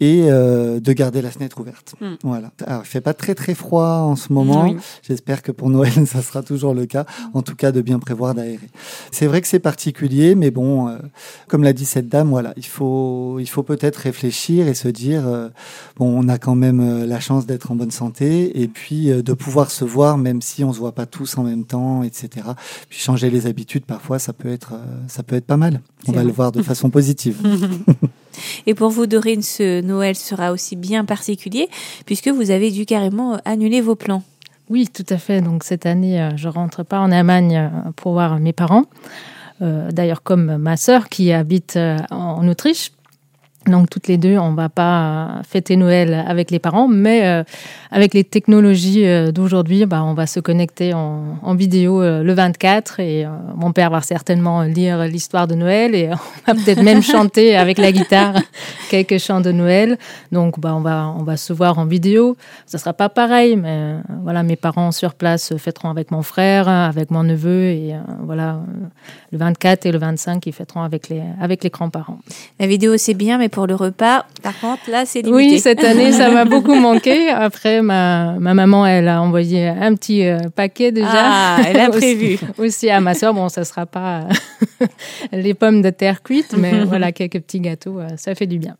et 0.00 0.26
euh, 0.30 0.80
de 0.80 0.92
garder 0.92 1.20
la 1.20 1.30
fenêtre 1.30 1.60
ouverte. 1.60 1.94
Mm. 2.00 2.14
Voilà. 2.22 2.52
Alors 2.66 2.82
il 2.84 2.88
fait 2.88 3.00
pas 3.00 3.14
très 3.14 3.34
très 3.34 3.54
froid 3.54 3.98
en 3.98 4.16
ce 4.16 4.32
moment. 4.32 4.74
J'espère 5.02 5.42
que 5.42 5.52
pour 5.52 5.68
Noël 5.68 5.92
ça 6.06 6.22
sera 6.22 6.42
toujours 6.42 6.74
le 6.74 6.86
cas. 6.86 6.95
En 7.34 7.42
tout 7.42 7.54
cas 7.54 7.72
de 7.72 7.80
bien 7.80 7.98
prévoir 7.98 8.34
d'aérer. 8.34 8.68
C'est 9.10 9.26
vrai 9.26 9.40
que 9.40 9.48
c'est 9.48 9.58
particulier, 9.58 10.34
mais 10.34 10.50
bon, 10.50 10.88
euh, 10.88 10.98
comme 11.48 11.62
l'a 11.62 11.72
dit 11.72 11.84
cette 11.84 12.08
dame, 12.08 12.30
voilà, 12.30 12.52
il 12.56 12.66
faut 12.66 13.38
il 13.40 13.46
faut 13.46 13.62
peut-être 13.62 13.96
réfléchir 13.96 14.68
et 14.68 14.74
se 14.74 14.88
dire 14.88 15.26
euh, 15.26 15.48
bon, 15.96 16.06
on 16.06 16.28
a 16.28 16.38
quand 16.38 16.54
même 16.54 16.80
euh, 16.80 17.06
la 17.06 17.20
chance 17.20 17.46
d'être 17.46 17.70
en 17.70 17.76
bonne 17.76 17.90
santé 17.90 18.60
et 18.62 18.68
puis 18.68 19.10
euh, 19.10 19.22
de 19.22 19.32
pouvoir 19.32 19.70
se 19.70 19.84
voir 19.84 20.18
même 20.18 20.42
si 20.42 20.64
on 20.64 20.72
se 20.72 20.78
voit 20.78 20.92
pas 20.92 21.06
tous 21.06 21.38
en 21.38 21.42
même 21.42 21.64
temps, 21.64 22.02
etc. 22.02 22.46
Puis 22.88 22.98
changer 22.98 23.30
les 23.30 23.46
habitudes 23.46 23.84
parfois 23.84 24.18
ça 24.18 24.32
peut 24.32 24.50
être 24.50 24.74
ça 25.08 25.22
peut 25.22 25.36
être 25.36 25.46
pas 25.46 25.56
mal. 25.56 25.80
On 26.08 26.12
va 26.12 26.18
vrai. 26.18 26.26
le 26.26 26.32
voir 26.32 26.52
de 26.52 26.62
façon 26.62 26.90
positive. 26.90 27.36
Et 28.66 28.74
pour 28.74 28.90
vous, 28.90 29.06
Dorine, 29.06 29.42
ce 29.42 29.80
Noël 29.80 30.16
sera 30.16 30.52
aussi 30.52 30.76
bien 30.76 31.04
particulier 31.04 31.68
puisque 32.04 32.28
vous 32.28 32.50
avez 32.50 32.70
dû 32.70 32.86
carrément 32.86 33.38
annuler 33.44 33.80
vos 33.80 33.94
plans. 33.94 34.22
Oui, 34.68 34.88
tout 34.92 35.06
à 35.10 35.18
fait. 35.18 35.40
Donc 35.40 35.64
cette 35.64 35.86
année, 35.86 36.20
euh, 36.20 36.36
je 36.36 36.48
rentre 36.48 36.82
pas 36.82 36.98
en 36.98 37.12
Allemagne 37.12 37.56
euh, 37.56 37.90
pour 37.94 38.12
voir 38.12 38.38
mes 38.38 38.52
parents. 38.52 38.84
Euh, 39.62 39.90
D'ailleurs, 39.90 40.22
comme 40.22 40.56
ma 40.56 40.76
sœur 40.76 41.08
qui 41.08 41.32
habite 41.32 41.78
en 42.10 42.46
Autriche. 42.48 42.92
Donc 43.66 43.90
toutes 43.90 44.06
les 44.06 44.16
deux, 44.16 44.38
on 44.38 44.54
va 44.54 44.68
pas 44.68 45.40
fêter 45.48 45.76
Noël 45.76 46.24
avec 46.26 46.52
les 46.52 46.60
parents, 46.60 46.86
mais 46.86 47.26
euh, 47.26 47.42
avec 47.90 48.14
les 48.14 48.22
technologies 48.22 49.06
euh, 49.06 49.32
d'aujourd'hui, 49.32 49.86
bah, 49.86 50.04
on 50.04 50.14
va 50.14 50.26
se 50.26 50.38
connecter 50.38 50.94
en, 50.94 51.54
vidéo 51.54 52.00
euh, 52.00 52.22
le 52.22 52.32
24 52.32 53.00
et 53.00 53.26
mon 53.56 53.72
père 53.72 53.90
va 53.90 54.02
certainement 54.02 54.62
lire 54.62 55.04
l'histoire 55.04 55.48
de 55.48 55.54
Noël 55.54 55.94
et 55.94 56.10
on 56.46 56.52
va 56.52 56.54
peut-être 56.54 56.82
même 56.82 57.02
chanter 57.02 57.56
avec 57.56 57.78
la 57.78 57.90
guitare 57.90 58.34
quelques 58.90 59.18
chants 59.18 59.40
de 59.40 59.50
Noël. 59.50 59.98
Donc 60.30 60.60
bah, 60.60 60.74
on 60.74 60.80
va 60.80 61.12
on 61.18 61.24
va 61.24 61.36
se 61.36 61.52
voir 61.52 61.78
en 61.78 61.86
vidéo. 61.86 62.36
Ça 62.66 62.78
sera 62.78 62.92
pas 62.92 63.08
pareil, 63.08 63.56
mais 63.56 63.96
voilà, 64.22 64.42
mes 64.42 64.56
parents 64.56 64.92
sur 64.92 65.14
place 65.14 65.56
fêteront 65.56 65.90
avec 65.90 66.10
mon 66.10 66.22
frère, 66.22 66.68
avec 66.68 67.10
mon 67.10 67.24
neveu 67.24 67.64
et 67.64 67.94
voilà 68.22 68.60
le 69.32 69.38
24 69.38 69.86
et 69.86 69.92
le 69.92 69.98
25 69.98 70.46
ils 70.46 70.52
fêteront 70.52 70.82
avec 70.82 71.08
les 71.08 71.22
avec 71.40 71.64
les 71.64 71.70
grands-parents. 71.70 72.18
La 72.60 72.66
vidéo, 72.66 72.96
c'est 72.96 73.14
bien, 73.14 73.38
mais 73.38 73.48
pour 73.56 73.66
le 73.66 73.74
repas, 73.74 74.26
par 74.42 74.60
contre, 74.60 74.82
là, 74.90 75.06
c'est 75.06 75.22
limité. 75.22 75.54
Oui, 75.54 75.58
cette 75.60 75.82
année, 75.82 76.12
ça 76.12 76.28
m'a 76.30 76.44
beaucoup 76.54 76.74
manqué. 76.74 77.30
Après, 77.30 77.80
ma, 77.80 78.34
ma 78.38 78.52
maman, 78.52 78.86
elle 78.86 79.08
a 79.08 79.22
envoyé 79.22 79.66
un 79.68 79.94
petit 79.94 80.26
euh, 80.26 80.38
paquet 80.54 80.92
déjà. 80.92 81.08
Ah, 81.14 81.56
elle 81.66 81.80
a 81.80 81.88
Aussi- 81.88 81.98
prévu. 81.98 82.38
Aussi, 82.58 82.90
à 82.90 83.00
ma 83.00 83.14
soeur. 83.14 83.32
Bon, 83.32 83.48
ça 83.48 83.64
sera 83.64 83.86
pas 83.86 84.24
les 85.32 85.54
pommes 85.54 85.80
de 85.80 85.88
terre 85.88 86.22
cuites, 86.22 86.54
mais 86.58 86.84
voilà, 86.84 87.12
quelques 87.12 87.40
petits 87.40 87.60
gâteaux, 87.60 87.98
euh, 87.98 88.08
ça 88.18 88.34
fait 88.34 88.46
du 88.46 88.58
bien. 88.58 88.76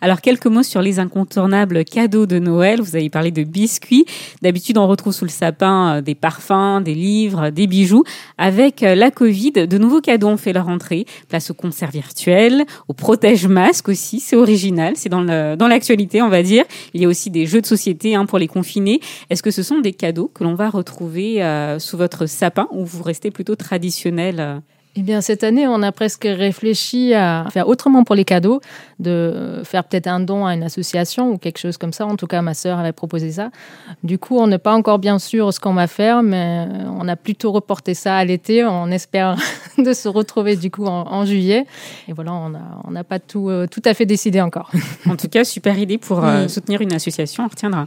Alors, 0.00 0.20
quelques 0.20 0.46
mots 0.46 0.62
sur 0.62 0.80
les 0.80 1.00
incontournables 1.00 1.84
cadeaux 1.84 2.26
de 2.26 2.38
Noël. 2.38 2.80
Vous 2.80 2.94
avez 2.94 3.10
parlé 3.10 3.32
de 3.32 3.42
biscuits. 3.42 4.04
D'habitude, 4.42 4.78
on 4.78 4.86
retrouve 4.86 5.12
sous 5.12 5.24
le 5.24 5.30
sapin 5.30 5.96
euh, 5.96 6.00
des 6.00 6.14
parfums, 6.14 6.80
des 6.84 6.94
livres, 6.94 7.50
des 7.50 7.66
bijoux. 7.66 8.04
Avec 8.38 8.82
euh, 8.84 8.94
la 8.94 9.10
Covid, 9.10 9.52
de 9.52 9.78
nouveaux 9.78 10.00
cadeaux 10.00 10.28
ont 10.28 10.36
fait 10.36 10.52
leur 10.52 10.68
entrée. 10.68 11.04
Place 11.28 11.50
au 11.50 11.54
concert 11.54 11.90
virtuel, 11.90 12.64
au 12.86 12.92
protège-masque 12.92 13.88
aussi. 13.88 14.20
C'est 14.20 14.36
original. 14.36 14.94
C'est 14.96 15.08
dans 15.08 15.20
le- 15.22 15.56
dans 15.56 15.66
l'actualité, 15.66 16.22
on 16.22 16.28
va 16.28 16.42
dire. 16.44 16.64
Il 16.94 17.00
y 17.00 17.04
a 17.04 17.08
aussi 17.08 17.30
des 17.30 17.46
jeux 17.46 17.60
de 17.60 17.66
société 17.66 18.14
hein, 18.14 18.24
pour 18.24 18.38
les 18.38 18.46
confinés. 18.46 19.00
Est-ce 19.30 19.42
que 19.42 19.50
ce 19.50 19.64
sont 19.64 19.80
des 19.80 19.92
cadeaux 19.92 20.30
que 20.32 20.44
l'on 20.44 20.54
va 20.54 20.70
retrouver 20.70 21.42
euh, 21.42 21.80
sous 21.80 21.96
votre 21.96 22.26
sapin 22.26 22.68
ou 22.70 22.84
vous 22.84 23.02
restez 23.02 23.30
plutôt 23.32 23.56
traditionnel 23.56 24.60
Eh 25.00 25.02
bien, 25.02 25.20
cette 25.20 25.44
année, 25.44 25.68
on 25.68 25.80
a 25.84 25.92
presque 25.92 26.24
réfléchi 26.24 27.14
à 27.14 27.46
faire 27.52 27.68
autrement 27.68 28.02
pour 28.02 28.16
les 28.16 28.24
cadeaux, 28.24 28.60
de 28.98 29.60
faire 29.62 29.84
peut-être 29.84 30.08
un 30.08 30.18
don 30.18 30.44
à 30.44 30.54
une 30.54 30.64
association 30.64 31.30
ou 31.30 31.38
quelque 31.38 31.58
chose 31.58 31.76
comme 31.76 31.92
ça. 31.92 32.04
En 32.04 32.16
tout 32.16 32.26
cas, 32.26 32.42
ma 32.42 32.52
sœur 32.52 32.80
avait 32.80 32.90
proposé 32.90 33.30
ça. 33.30 33.50
Du 34.02 34.18
coup, 34.18 34.38
on 34.38 34.48
n'est 34.48 34.58
pas 34.58 34.72
encore 34.72 34.98
bien 34.98 35.20
sûr 35.20 35.54
ce 35.54 35.60
qu'on 35.60 35.74
va 35.74 35.86
faire, 35.86 36.24
mais 36.24 36.66
on 36.98 37.06
a 37.06 37.14
plutôt 37.14 37.52
reporté 37.52 37.94
ça 37.94 38.16
à 38.16 38.24
l'été. 38.24 38.64
On 38.64 38.90
espère 38.90 39.36
de 39.78 39.92
se 39.92 40.08
retrouver 40.08 40.56
du 40.56 40.72
coup 40.72 40.86
en, 40.86 41.06
en 41.06 41.24
juillet. 41.24 41.64
Et 42.08 42.12
voilà, 42.12 42.32
on 42.32 42.90
n'a 42.90 43.04
pas 43.04 43.20
tout, 43.20 43.50
euh, 43.50 43.68
tout 43.68 43.82
à 43.84 43.94
fait 43.94 44.04
décidé 44.04 44.40
encore. 44.40 44.72
En 45.08 45.14
tout 45.14 45.28
cas, 45.28 45.44
super 45.44 45.78
idée 45.78 45.98
pour 45.98 46.24
euh, 46.24 46.48
soutenir 46.48 46.80
une 46.80 46.92
association, 46.92 47.44
on 47.44 47.48
retiendra. 47.48 47.86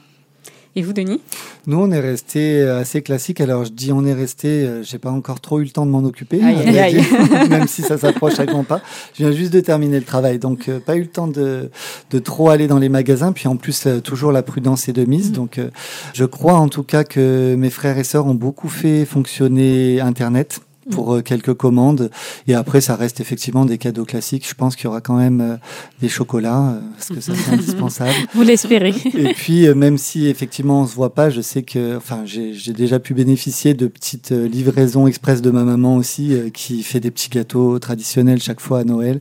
Et 0.76 0.82
vous, 0.84 0.94
Denis? 0.94 1.20
Nous, 1.68 1.78
on 1.78 1.92
est 1.92 2.00
resté 2.00 2.62
assez 2.62 3.02
classique. 3.02 3.42
Alors, 3.42 3.66
je 3.66 3.72
dis 3.72 3.92
on 3.92 4.06
est 4.06 4.14
resté, 4.14 4.48
euh, 4.48 4.84
j'ai 4.84 5.00
pas 5.00 5.12
encore 5.12 5.42
trop 5.42 5.60
eu 5.60 5.64
le 5.66 5.70
temps 5.70 5.86
de 5.86 5.92
m'en 5.92 6.00
occuper, 6.06 6.42
Aïe, 6.42 6.56
à 6.56 6.60
aïe, 6.60 6.66
vrai 6.72 6.80
aïe. 6.80 6.94
dire, 6.94 7.50
même 7.50 7.68
si 7.68 7.82
ça 7.82 7.98
s'approche 7.98 8.40
à 8.40 8.46
grands 8.46 8.64
pas. 8.64 8.82
Je 9.14 9.24
viens 9.26 9.34
juste 9.36 9.52
de 9.52 9.60
terminer 9.60 10.00
le 10.00 10.06
travail, 10.06 10.40
donc 10.40 10.70
euh, 10.70 10.80
pas 10.80 10.96
eu 10.96 11.02
le 11.02 11.08
temps 11.08 11.28
de, 11.28 11.70
de 12.10 12.20
trop 12.20 12.50
aller 12.50 12.68
dans 12.68 12.80
les 12.80 12.88
magasins. 12.90 13.34
Puis 13.34 13.50
en 13.50 13.58
plus, 13.58 13.86
euh, 13.86 14.00
toujours 14.00 14.32
la 14.32 14.44
prudence 14.44 14.88
est 14.88 14.94
de 14.94 15.04
mise. 15.04 15.34
Donc, 15.34 15.58
euh, 15.58 15.70
je 16.14 16.24
crois 16.24 16.54
en 16.54 16.70
tout 16.70 16.84
cas 16.84 17.04
que 17.04 17.54
mes 17.56 17.70
frères 17.70 17.98
et 17.98 18.06
sœurs 18.06 18.26
ont 18.26 18.34
beaucoup 18.34 18.70
fait 18.70 19.04
fonctionner 19.06 20.00
Internet 20.00 20.62
pour 20.90 21.14
euh, 21.14 21.22
quelques 21.22 21.54
commandes 21.54 22.10
et 22.48 22.56
après 22.56 22.82
ça 22.82 22.96
reste 22.96 23.20
effectivement 23.20 23.66
des 23.66 23.78
cadeaux 23.78 24.06
classiques 24.06 24.48
je 24.48 24.56
pense 24.56 24.76
qu'il 24.76 24.86
y 24.86 24.88
aura 24.88 25.02
quand 25.02 25.16
même 25.16 25.42
euh, 25.42 25.56
des 26.02 26.10
chocolats 26.10 26.72
euh, 26.72 26.80
parce 26.96 27.10
que 27.10 27.22
ça 27.22 27.34
c'est 27.36 27.52
indispensable 27.54 28.14
Vous 28.34 28.44
l'espérez. 28.44 28.94
et 29.14 29.34
puis, 29.34 29.68
euh, 29.68 29.76
même 29.76 29.98
si 29.98 30.28
effectivement 30.28 30.82
on 30.82 30.88
se 30.88 30.96
voit 30.96 31.14
pas, 31.14 31.30
je 31.30 31.42
sais 31.42 31.64
que, 31.64 31.96
enfin, 31.98 32.22
j'ai 32.26 32.54
j'ai 32.54 32.74
déjà 32.74 33.00
pu 33.00 33.14
bénéficier 33.14 33.74
de 33.74 33.88
petites 33.88 34.32
livraisons 34.32 35.08
express 35.08 35.42
de 35.42 35.52
ma 35.52 35.64
maman 35.64 35.96
aussi, 35.96 36.36
qui 36.54 36.84
fait 36.84 37.00
des 37.00 37.12
petits 37.12 37.30
gâteaux 37.30 37.80
traditionnels 37.80 38.42
chaque 38.42 38.60
fois 38.60 38.80
à 38.80 38.84
Noël. 38.84 39.20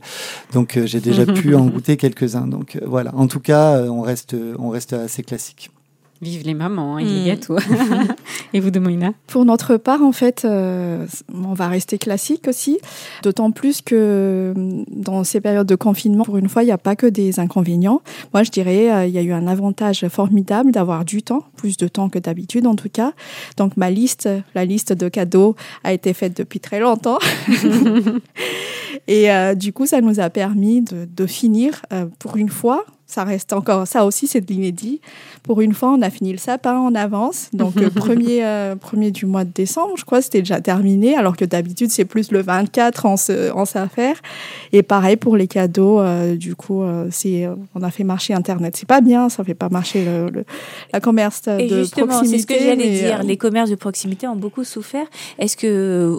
Donc, 0.53 0.79
j'ai 0.85 0.99
déjà 0.99 1.25
pu 1.25 1.55
en 1.55 1.65
goûter 1.65 1.97
quelques-uns. 1.97 2.47
Donc, 2.47 2.77
voilà. 2.85 3.13
En 3.15 3.27
tout 3.27 3.39
cas, 3.39 3.81
on 3.89 4.01
reste, 4.01 4.35
on 4.59 4.69
reste 4.69 4.93
assez 4.93 5.23
classique. 5.23 5.71
Vive 6.21 6.43
les 6.45 6.53
mamans 6.53 6.99
et 6.99 7.03
les 7.03 7.21
Mm. 7.21 7.25
gâteaux. 7.25 7.57
et 8.53 8.59
vous, 8.59 8.69
Demoina 8.69 9.11
Pour 9.27 9.43
notre 9.43 9.77
part, 9.77 10.03
en 10.03 10.11
fait, 10.11 10.45
euh, 10.45 11.05
on 11.33 11.53
va 11.53 11.67
rester 11.67 11.97
classique 11.97 12.47
aussi. 12.47 12.77
D'autant 13.23 13.51
plus 13.51 13.81
que 13.81 13.95
euh, 13.95 14.53
dans 14.89 15.23
ces 15.23 15.41
périodes 15.41 15.67
de 15.67 15.75
confinement, 15.75 16.23
pour 16.23 16.37
une 16.37 16.47
fois, 16.49 16.63
il 16.63 16.67
n'y 16.67 16.71
a 16.71 16.77
pas 16.77 16.95
que 16.95 17.07
des 17.07 17.39
inconvénients. 17.39 18.01
Moi, 18.33 18.43
je 18.43 18.51
dirais, 18.51 18.91
euh, 18.91 19.05
il 19.07 19.13
y 19.13 19.17
a 19.17 19.21
eu 19.23 19.31
un 19.33 19.47
avantage 19.47 20.07
formidable 20.09 20.71
d'avoir 20.71 21.05
du 21.05 21.23
temps, 21.23 21.43
plus 21.57 21.77
de 21.77 21.87
temps 21.87 22.09
que 22.09 22.19
d'habitude 22.19 22.67
en 22.67 22.75
tout 22.75 22.89
cas. 22.89 23.13
Donc, 23.57 23.75
ma 23.75 23.89
liste, 23.89 24.29
la 24.53 24.63
liste 24.65 24.93
de 24.93 25.09
cadeaux 25.09 25.55
a 25.83 25.91
été 25.93 26.13
faite 26.13 26.37
depuis 26.37 26.59
très 26.59 26.79
longtemps. 26.79 27.17
Et 29.07 29.31
euh, 29.31 29.55
du 29.55 29.73
coup, 29.73 29.85
ça 29.85 30.01
nous 30.01 30.19
a 30.19 30.29
permis 30.29 30.81
de, 30.81 31.07
de 31.11 31.25
finir 31.25 31.81
euh, 31.93 32.05
pour 32.19 32.37
une 32.37 32.49
fois. 32.49 32.85
Ça 33.11 33.25
reste 33.25 33.51
encore, 33.51 33.87
ça 33.87 34.05
aussi, 34.05 34.25
c'est 34.27 34.39
de 34.39 34.47
l'inédit. 34.53 35.01
Pour 35.43 35.59
une 35.59 35.73
fois, 35.73 35.89
on 35.91 36.01
a 36.01 36.09
fini 36.09 36.31
le 36.31 36.37
sapin 36.37 36.77
en 36.79 36.95
avance. 36.95 37.49
Donc, 37.51 37.75
euh, 37.77 37.89
premier, 37.95 38.45
euh, 38.45 38.75
premier 38.77 39.11
du 39.11 39.25
mois 39.25 39.43
de 39.43 39.51
décembre, 39.53 39.95
je 39.97 40.05
crois, 40.05 40.21
c'était 40.21 40.39
déjà 40.39 40.61
terminé. 40.61 41.15
Alors 41.15 41.35
que 41.35 41.43
d'habitude, 41.43 41.89
c'est 41.91 42.05
plus 42.05 42.31
le 42.31 42.41
24 42.41 43.05
en, 43.05 43.17
se, 43.17 43.51
en 43.51 43.65
s'affaire. 43.65 44.15
Et 44.71 44.81
pareil 44.81 45.17
pour 45.17 45.35
les 45.35 45.47
cadeaux. 45.47 45.99
euh, 45.99 46.35
du 46.37 46.55
coup, 46.55 46.83
euh, 46.83 47.07
c'est, 47.11 47.45
euh, 47.45 47.55
on 47.75 47.81
a 47.83 47.91
fait 47.91 48.05
marcher 48.05 48.33
Internet. 48.33 48.77
C'est 48.77 48.87
pas 48.87 49.01
bien, 49.01 49.27
ça 49.27 49.43
fait 49.43 49.55
pas 49.55 49.67
marcher 49.67 50.05
le, 50.05 50.29
le- 50.29 50.45
la 50.93 51.01
commerce 51.01 51.41
Et 51.59 51.67
de 51.67 51.79
justement, 51.79 52.07
proximité. 52.07 52.37
c'est 52.37 52.41
ce 52.43 52.47
que 52.47 52.63
j'allais 52.63 52.89
dire. 53.01 53.23
Les 53.23 53.35
commerces 53.35 53.69
de 53.71 53.75
proximité 53.75 54.25
ont 54.27 54.35
beaucoup 54.37 54.63
souffert. 54.63 55.07
Est-ce 55.37 55.57
que 55.57 56.17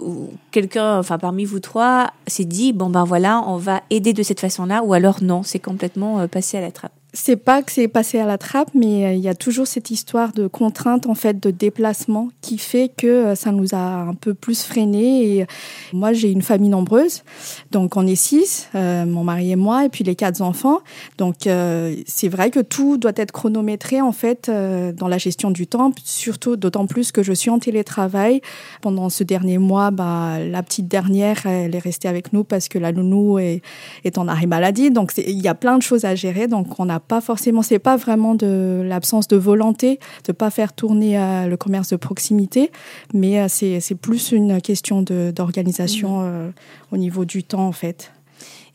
quelqu'un, 0.51 0.99
enfin 0.99 1.17
parmi 1.17 1.45
vous 1.45 1.59
trois, 1.59 2.11
s'est 2.27 2.45
dit 2.45 2.73
bon 2.73 2.89
ben 2.91 3.03
voilà, 3.03 3.41
on 3.47 3.57
va 3.57 3.81
aider 3.89 4.13
de 4.13 4.21
cette 4.21 4.39
façon-là, 4.41 4.83
ou 4.83 4.93
alors 4.93 5.23
non, 5.23 5.41
c'est 5.41 5.59
complètement 5.59 6.27
passé 6.27 6.57
à 6.57 6.61
la 6.61 6.69
trappe. 6.71 6.82
C'est 7.15 7.35
pas 7.35 7.61
que 7.61 7.71
c'est 7.71 7.87
passé 7.87 8.17
à 8.17 8.25
la 8.25 8.39
trappe, 8.39 8.71
mais 8.73 9.05
euh, 9.05 9.13
il 9.13 9.19
y 9.19 9.29
a 9.29 9.35
toujours 9.35 9.67
cette 9.67 9.91
histoire 9.91 10.31
de 10.31 10.47
contrainte 10.47 11.05
en 11.05 11.13
fait 11.13 11.39
de 11.39 11.51
déplacement 11.51 12.29
qui 12.41 12.57
fait 12.57 12.89
que 12.89 13.05
euh, 13.05 13.35
ça 13.35 13.51
nous 13.51 13.75
a 13.75 14.01
un 14.01 14.15
peu 14.15 14.33
plus 14.33 14.63
freiné. 14.63 15.35
Et 15.35 15.43
euh, 15.43 15.45
moi, 15.93 16.11
j'ai 16.11 16.31
une 16.31 16.41
famille 16.41 16.71
nombreuse, 16.71 17.21
donc 17.69 17.97
on 17.97 18.07
est 18.07 18.15
six, 18.15 18.67
euh, 18.73 19.05
mon 19.05 19.23
mari 19.23 19.51
et 19.51 19.55
moi, 19.55 19.85
et 19.85 19.89
puis 19.89 20.03
les 20.03 20.15
quatre 20.15 20.41
enfants. 20.41 20.79
Donc 21.19 21.45
euh, 21.45 21.95
c'est 22.07 22.29
vrai 22.29 22.49
que 22.49 22.61
tout 22.61 22.97
doit 22.97 23.11
être 23.15 23.31
chronométré 23.31 24.01
en 24.01 24.11
fait 24.11 24.49
euh, 24.49 24.91
dans 24.91 25.07
la 25.07 25.19
gestion 25.19 25.51
du 25.51 25.67
temps, 25.67 25.91
surtout 26.03 26.55
d'autant 26.55 26.87
plus 26.87 27.11
que 27.11 27.21
je 27.21 27.33
suis 27.33 27.51
en 27.51 27.59
télétravail. 27.59 28.41
Pendant 28.81 29.09
ce 29.09 29.23
dernier 29.23 29.59
mois, 29.59 29.91
bah, 29.91 30.39
la 30.39 30.63
petite 30.63 30.87
dernière, 30.87 31.45
elle 31.45 31.75
est 31.75 31.79
restée 31.79 32.07
avec 32.07 32.33
nous 32.33 32.43
parce 32.43 32.69
que 32.69 32.79
la 32.79 32.91
nounou 32.91 33.37
est, 33.37 33.61
est 34.03 34.17
en 34.17 34.27
arrêt 34.27 34.47
maladie. 34.47 34.89
Donc 34.89 35.13
il 35.17 35.39
y 35.39 35.47
a 35.47 35.53
plein 35.53 35.77
de 35.77 35.83
choses 35.83 36.05
à 36.05 36.15
gérer. 36.15 36.47
Donc 36.47 36.79
on 36.79 36.85
n'a 36.85 37.02
pas 37.07 37.21
forcément, 37.21 37.61
c'est 37.61 37.79
pas 37.79 37.97
vraiment 37.97 38.35
de 38.35 38.81
l'absence 38.85 39.27
de 39.27 39.37
volonté 39.37 39.99
de 40.25 40.31
pas 40.31 40.49
faire 40.49 40.73
tourner 40.73 41.19
euh, 41.19 41.47
le 41.47 41.57
commerce 41.57 41.89
de 41.89 41.95
proximité, 41.95 42.71
mais 43.13 43.39
euh, 43.39 43.45
c'est 43.49 43.79
c'est 43.79 43.95
plus 43.95 44.31
une 44.31 44.61
question 44.61 45.01
d'organisation 45.01 46.21
euh, 46.21 46.49
au 46.91 46.97
niveau 46.97 47.25
du 47.25 47.43
temps 47.43 47.67
en 47.67 47.71
fait. 47.71 48.11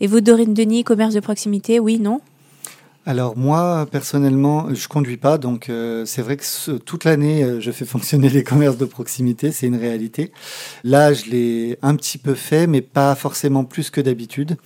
Et 0.00 0.06
vous, 0.06 0.20
Dorine 0.20 0.54
Denis, 0.54 0.85
commerce 0.85 1.14
de 1.14 1.20
proximité, 1.20 1.80
oui, 1.80 1.99
non? 1.99 2.20
Alors 3.09 3.38
moi 3.38 3.87
personnellement, 3.91 4.67
je 4.75 4.87
conduis 4.87 5.17
pas, 5.17 5.38
donc 5.38 5.71
euh, 5.71 6.05
c'est 6.05 6.21
vrai 6.21 6.37
que 6.37 6.77
toute 6.77 7.05
l'année 7.05 7.43
euh, 7.43 7.59
je 7.59 7.71
fais 7.71 7.87
fonctionner 7.87 8.29
les 8.38 8.45
commerces 8.45 8.77
de 8.77 8.85
proximité, 8.85 9.50
c'est 9.50 9.67
une 9.67 9.77
réalité. 9.77 10.31
Là, 10.85 11.15
je 11.15 11.25
l'ai 11.31 11.79
un 11.81 11.97
petit 11.97 12.19
peu 12.19 12.35
fait, 12.35 12.67
mais 12.67 12.83
pas 12.83 13.15
forcément 13.15 13.65
plus 13.65 13.88
que 13.88 14.03
d'habitude. 14.03 14.59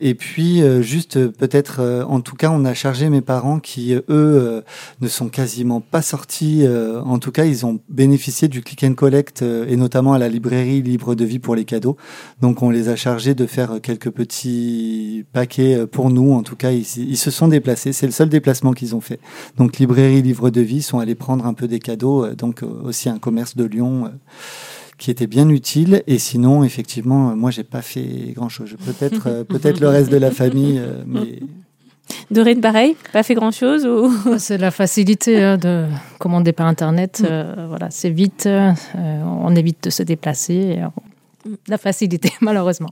Et 0.00 0.14
puis 0.14 0.62
euh, 0.62 0.80
juste 0.80 1.28
peut-être, 1.32 2.04
en 2.08 2.22
tout 2.22 2.34
cas, 2.34 2.48
on 2.50 2.64
a 2.64 2.72
chargé 2.72 3.10
mes 3.10 3.20
parents 3.20 3.60
qui 3.60 3.94
eux 4.08 4.64
ne 5.02 5.08
sont 5.08 5.28
quasiment 5.28 5.82
pas 5.82 6.00
sortis. 6.00 6.64
en 7.04 7.18
tout 7.18 7.30
cas, 7.30 7.44
ils 7.44 7.66
ont 7.66 7.78
bénéficié 7.90 8.48
du 8.48 8.62
click 8.62 8.84
and 8.84 8.94
collect 8.94 9.42
et 9.42 9.76
notamment 9.76 10.14
à 10.14 10.18
la 10.18 10.30
librairie 10.30 10.80
Libre 10.80 11.14
de 11.14 11.26
Vie 11.26 11.38
pour 11.38 11.54
les 11.54 11.66
cadeaux. 11.66 11.98
Donc 12.40 12.62
on 12.62 12.70
les 12.70 12.88
a 12.88 12.96
chargés 12.96 13.34
de 13.34 13.44
faire 13.44 13.80
quelques 13.82 14.10
petits 14.10 15.26
paquets 15.34 15.86
pour 15.86 16.08
nous. 16.08 16.32
En 16.32 16.42
tout 16.42 16.56
cas, 16.56 16.70
ils 16.70 17.16
se 17.18 17.30
sont 17.30 17.48
déplacés. 17.48 17.81
C'est 17.90 18.06
le 18.06 18.12
seul 18.12 18.28
déplacement 18.28 18.72
qu'ils 18.72 18.94
ont 18.94 19.00
fait. 19.00 19.18
Donc 19.56 19.78
librairie 19.78 20.22
Livre 20.22 20.50
de 20.50 20.60
Vie 20.60 20.82
sont 20.82 21.00
allés 21.00 21.16
prendre 21.16 21.44
un 21.46 21.54
peu 21.54 21.66
des 21.66 21.80
cadeaux. 21.80 22.24
euh, 22.24 22.34
Donc 22.36 22.62
euh, 22.62 22.66
aussi 22.84 23.08
un 23.08 23.18
commerce 23.18 23.56
de 23.56 23.64
Lyon. 23.64 24.06
euh, 24.06 24.08
qui 24.98 25.10
était 25.10 25.26
bien 25.26 25.48
utile 25.48 26.04
et 26.06 26.18
sinon 26.18 26.62
effectivement 26.62 27.34
moi 27.34 27.50
j'ai 27.50 27.64
pas 27.64 27.82
fait 27.82 28.32
grand 28.36 28.48
chose 28.48 28.76
peut-être 28.86 29.26
euh, 29.26 29.42
peut-être 29.42 29.80
le 29.80 29.88
reste 29.88 30.10
de 30.12 30.16
la 30.16 30.30
famille 30.30 30.78
euh, 30.78 31.02
mais 31.06 31.40
Dorine, 32.30 32.60
pareil, 32.60 32.94
pas 33.12 33.22
fait 33.24 33.34
grand-chose 33.34 33.84
ou... 33.86 34.12
C'est 34.38 34.58
la 34.58 34.70
facilité 34.70 35.42
euh, 35.42 35.56
de 35.56 35.86
commander 36.18 36.52
par 36.52 36.66
Internet. 36.66 37.22
euh, 37.24 37.66
voilà, 37.68 37.90
c'est 37.90 38.10
vite, 38.10 38.46
euh, 38.46 38.70
on 38.94 39.54
évite 39.56 39.82
de 39.84 39.90
se 39.90 40.02
déplacer. 40.02 40.78
euh, 40.78 41.50
la 41.68 41.78
facilité, 41.78 42.30
malheureusement. 42.40 42.90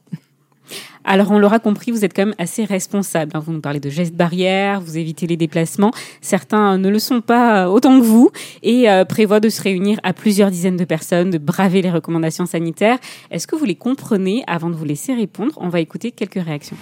Alors, 1.04 1.30
on 1.30 1.38
l'aura 1.38 1.58
compris, 1.58 1.90
vous 1.90 2.04
êtes 2.04 2.14
quand 2.14 2.26
même 2.26 2.34
assez 2.38 2.64
responsable. 2.64 3.32
hein. 3.34 3.42
Vous 3.44 3.52
nous 3.52 3.60
parlez 3.60 3.80
de 3.80 3.88
gestes 3.90 4.14
barrières, 4.14 4.80
vous 4.80 4.98
évitez 4.98 5.26
les 5.26 5.36
déplacements. 5.36 5.90
Certains 6.20 6.78
ne 6.78 6.88
le 6.88 6.98
sont 6.98 7.20
pas 7.20 7.64
euh, 7.64 7.68
autant 7.68 7.98
que 7.98 8.04
vous 8.04 8.30
et 8.62 8.90
euh, 8.90 9.04
prévoient 9.04 9.40
de 9.40 9.48
se 9.48 9.62
réunir 9.62 9.98
à 10.02 10.12
plusieurs 10.12 10.50
dizaines 10.50 10.76
de 10.76 10.84
personnes, 10.84 11.30
de 11.30 11.38
braver 11.38 11.82
les 11.82 11.90
recommandations 11.90 12.46
sanitaires. 12.46 12.98
Est-ce 13.30 13.46
que 13.46 13.56
vous 13.56 13.64
les 13.64 13.74
comprenez 13.74 14.44
Avant 14.46 14.68
de 14.70 14.74
vous 14.74 14.84
laisser 14.84 15.14
répondre, 15.14 15.52
on 15.56 15.68
va 15.68 15.80
écouter 15.80 16.10
quelques 16.10 16.42
réactions. 16.44 16.76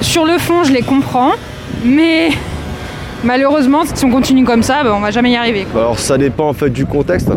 Sur 0.00 0.24
le 0.24 0.38
fond, 0.38 0.62
je 0.64 0.72
les 0.72 0.82
comprends, 0.82 1.32
mais 1.84 2.30
malheureusement, 3.24 3.82
si 3.92 4.04
on 4.04 4.10
continue 4.10 4.44
comme 4.44 4.62
ça, 4.62 4.84
ben, 4.84 4.92
on 4.94 5.00
va 5.00 5.10
jamais 5.10 5.32
y 5.32 5.36
arriver. 5.36 5.66
Alors 5.74 5.98
ça 5.98 6.16
dépend 6.16 6.48
en 6.48 6.54
fait 6.54 6.70
du 6.70 6.86
contexte. 6.86 7.30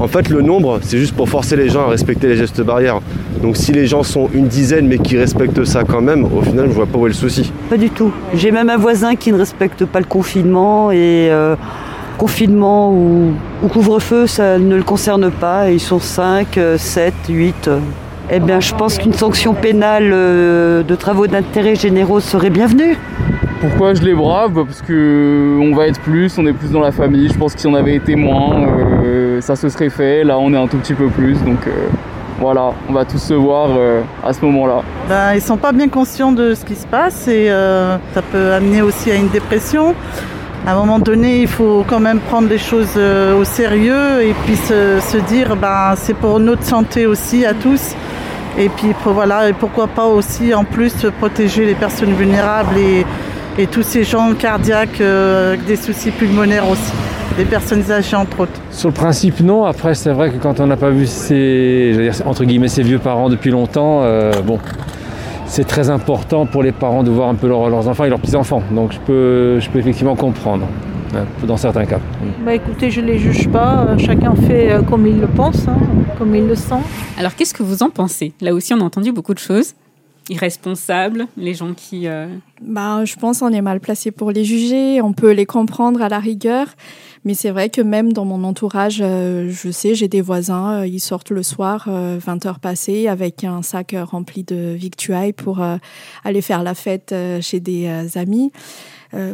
En 0.00 0.08
fait 0.08 0.28
le 0.28 0.42
nombre 0.42 0.78
c'est 0.82 0.98
juste 0.98 1.14
pour 1.14 1.28
forcer 1.28 1.56
les 1.56 1.68
gens 1.68 1.82
à 1.82 1.88
respecter 1.88 2.28
les 2.28 2.36
gestes 2.36 2.62
barrières. 2.62 3.00
Donc 3.42 3.56
si 3.56 3.72
les 3.72 3.86
gens 3.86 4.02
sont 4.02 4.28
une 4.32 4.46
dizaine 4.46 4.86
mais 4.86 4.98
qui 4.98 5.16
respectent 5.16 5.64
ça 5.64 5.84
quand 5.84 6.00
même, 6.00 6.24
au 6.24 6.42
final 6.42 6.66
je 6.68 6.74
vois 6.74 6.86
pas 6.86 6.98
où 6.98 7.06
est 7.06 7.10
le 7.10 7.14
souci. 7.14 7.52
Pas 7.70 7.76
du 7.76 7.90
tout. 7.90 8.12
J'ai 8.34 8.50
même 8.50 8.70
un 8.70 8.76
voisin 8.76 9.16
qui 9.16 9.32
ne 9.32 9.38
respecte 9.38 9.84
pas 9.84 10.00
le 10.00 10.06
confinement 10.06 10.90
et 10.90 11.28
euh, 11.30 11.56
confinement 12.16 12.92
ou, 12.92 13.32
ou 13.62 13.68
couvre-feu, 13.68 14.26
ça 14.26 14.58
ne 14.58 14.76
le 14.76 14.82
concerne 14.82 15.30
pas. 15.30 15.70
Ils 15.70 15.80
sont 15.80 16.00
5, 16.00 16.58
7, 16.76 17.14
8. 17.28 17.70
Eh 18.30 18.40
bien, 18.40 18.60
je 18.60 18.74
pense 18.74 18.98
qu'une 18.98 19.14
sanction 19.14 19.54
pénale 19.54 20.10
euh, 20.12 20.82
de 20.82 20.94
travaux 20.94 21.26
d'intérêt 21.26 21.76
généraux 21.76 22.20
serait 22.20 22.50
bienvenue. 22.50 22.98
Pourquoi 23.60 23.94
je 23.94 24.02
les 24.02 24.14
brave? 24.14 24.52
Bah, 24.52 24.62
Parce 24.66 24.82
que 24.82 25.58
on 25.60 25.74
va 25.74 25.86
être 25.86 25.98
plus, 26.00 26.36
on 26.36 26.46
est 26.46 26.52
plus 26.52 26.70
dans 26.70 26.80
la 26.80 26.92
famille. 26.92 27.28
Je 27.28 27.38
pense 27.38 27.54
que 27.54 27.60
si 27.60 27.66
on 27.66 27.74
avait 27.74 27.94
été 27.94 28.16
moins, 28.16 28.60
euh, 28.60 28.97
ça 29.40 29.56
se 29.56 29.68
serait 29.68 29.90
fait. 29.90 30.24
Là, 30.24 30.38
on 30.38 30.52
est 30.52 30.56
un 30.56 30.66
tout 30.66 30.78
petit 30.78 30.94
peu 30.94 31.08
plus, 31.08 31.34
donc 31.42 31.66
euh, 31.66 31.88
voilà, 32.38 32.70
on 32.88 32.92
va 32.92 33.04
tous 33.04 33.18
se 33.18 33.34
voir 33.34 33.68
euh, 33.76 34.02
à 34.24 34.32
ce 34.32 34.44
moment-là. 34.44 34.82
Ben, 35.08 35.34
ils 35.34 35.42
sont 35.42 35.56
pas 35.56 35.72
bien 35.72 35.88
conscients 35.88 36.32
de 36.32 36.54
ce 36.54 36.64
qui 36.64 36.74
se 36.74 36.86
passe 36.86 37.28
et 37.28 37.50
euh, 37.50 37.96
ça 38.14 38.22
peut 38.22 38.52
amener 38.52 38.82
aussi 38.82 39.10
à 39.10 39.16
une 39.16 39.28
dépression. 39.28 39.94
À 40.66 40.72
un 40.72 40.76
moment 40.76 40.98
donné, 40.98 41.42
il 41.42 41.48
faut 41.48 41.84
quand 41.86 42.00
même 42.00 42.20
prendre 42.20 42.48
les 42.48 42.58
choses 42.58 42.98
au 42.98 43.44
sérieux 43.44 44.22
et 44.22 44.34
puis 44.44 44.56
se, 44.56 45.16
dire 45.28 45.56
ben 45.56 45.94
c'est 45.96 46.14
pour 46.14 46.40
notre 46.40 46.64
santé 46.64 47.06
aussi 47.06 47.46
à 47.46 47.54
tous 47.54 47.94
Et 48.58 48.68
puis 48.68 48.92
voilà, 49.04 49.52
pourquoi 49.58 49.86
pas 49.86 50.04
aussi 50.06 50.52
en 50.52 50.64
plus 50.64 50.92
protéger 51.20 51.64
les 51.64 51.74
personnes 51.74 52.12
vulnérables 52.12 52.76
et, 52.76 53.06
et 53.58 53.66
tous 53.66 53.82
ces 53.82 54.04
gens 54.04 54.32
cardiaques 54.34 55.00
euh, 55.00 55.54
avec 55.54 55.66
des 55.66 55.74
soucis 55.74 56.12
pulmonaires 56.12 56.68
aussi, 56.70 56.92
les 57.36 57.44
personnes 57.44 57.90
âgées 57.90 58.16
entre 58.16 58.40
autres. 58.40 58.60
Sur 58.70 58.88
le 58.88 58.94
principe, 58.94 59.40
non. 59.40 59.64
Après, 59.64 59.94
c'est 59.94 60.12
vrai 60.12 60.30
que 60.30 60.36
quand 60.36 60.60
on 60.60 60.66
n'a 60.68 60.76
pas 60.76 60.90
vu 60.90 61.06
ses, 61.06 61.92
dire, 61.92 62.14
entre 62.24 62.44
guillemets, 62.44 62.68
ses 62.68 62.84
vieux 62.84 63.00
parents 63.00 63.28
depuis 63.28 63.50
longtemps, 63.50 64.02
euh, 64.02 64.30
bon, 64.42 64.60
c'est 65.46 65.66
très 65.66 65.90
important 65.90 66.46
pour 66.46 66.62
les 66.62 66.70
parents 66.70 67.02
de 67.02 67.10
voir 67.10 67.28
un 67.28 67.34
peu 67.34 67.48
leur, 67.48 67.68
leurs 67.68 67.88
enfants 67.88 68.04
et 68.04 68.08
leurs 68.08 68.20
petits-enfants. 68.20 68.62
Donc 68.70 68.92
je 68.92 69.00
peux, 69.00 69.58
je 69.58 69.68
peux 69.70 69.80
effectivement 69.80 70.14
comprendre 70.14 70.66
hein, 71.16 71.24
dans 71.44 71.56
certains 71.56 71.84
cas. 71.84 71.98
Bah 72.44 72.54
écoutez, 72.54 72.92
je 72.92 73.00
ne 73.00 73.06
les 73.06 73.18
juge 73.18 73.48
pas, 73.48 73.86
euh, 73.88 73.98
chacun 73.98 74.36
fait 74.36 74.76
comme 74.88 75.04
il 75.04 75.20
le 75.20 75.26
pense, 75.26 75.66
hein, 75.66 75.78
comme 76.16 76.32
il 76.36 76.46
le 76.46 76.54
sent. 76.54 76.82
Alors 77.18 77.34
qu'est-ce 77.34 77.54
que 77.54 77.64
vous 77.64 77.82
en 77.82 77.90
pensez? 77.90 78.34
Là 78.40 78.54
aussi, 78.54 78.72
on 78.72 78.80
a 78.80 78.84
entendu 78.84 79.10
beaucoup 79.10 79.34
de 79.34 79.40
choses. 79.40 79.74
Irresponsables, 80.28 81.26
les 81.36 81.54
gens 81.54 81.74
qui... 81.74 82.06
Euh... 82.06 82.28
Bah, 82.60 83.04
je 83.04 83.16
pense 83.16 83.40
qu'on 83.40 83.52
est 83.52 83.62
mal 83.62 83.80
placé 83.80 84.10
pour 84.10 84.30
les 84.30 84.44
juger, 84.44 85.00
on 85.00 85.12
peut 85.12 85.32
les 85.32 85.46
comprendre 85.46 86.02
à 86.02 86.08
la 86.08 86.18
rigueur. 86.18 86.66
Mais 87.24 87.34
c'est 87.34 87.50
vrai 87.50 87.68
que 87.68 87.80
même 87.80 88.12
dans 88.12 88.24
mon 88.24 88.44
entourage, 88.44 89.00
euh, 89.00 89.50
je 89.50 89.70
sais, 89.70 89.94
j'ai 89.94 90.08
des 90.08 90.20
voisins, 90.20 90.80
euh, 90.80 90.86
ils 90.86 91.00
sortent 91.00 91.30
le 91.30 91.42
soir, 91.42 91.86
euh, 91.88 92.18
20 92.24 92.46
heures 92.46 92.60
passées, 92.60 93.08
avec 93.08 93.44
un 93.44 93.62
sac 93.62 93.94
rempli 93.98 94.44
de 94.44 94.74
victuailles 94.74 95.32
pour 95.32 95.60
aller 96.24 96.42
faire 96.42 96.62
la 96.62 96.74
fête 96.74 97.14
chez 97.40 97.60
des 97.60 97.88
amis. 98.16 98.52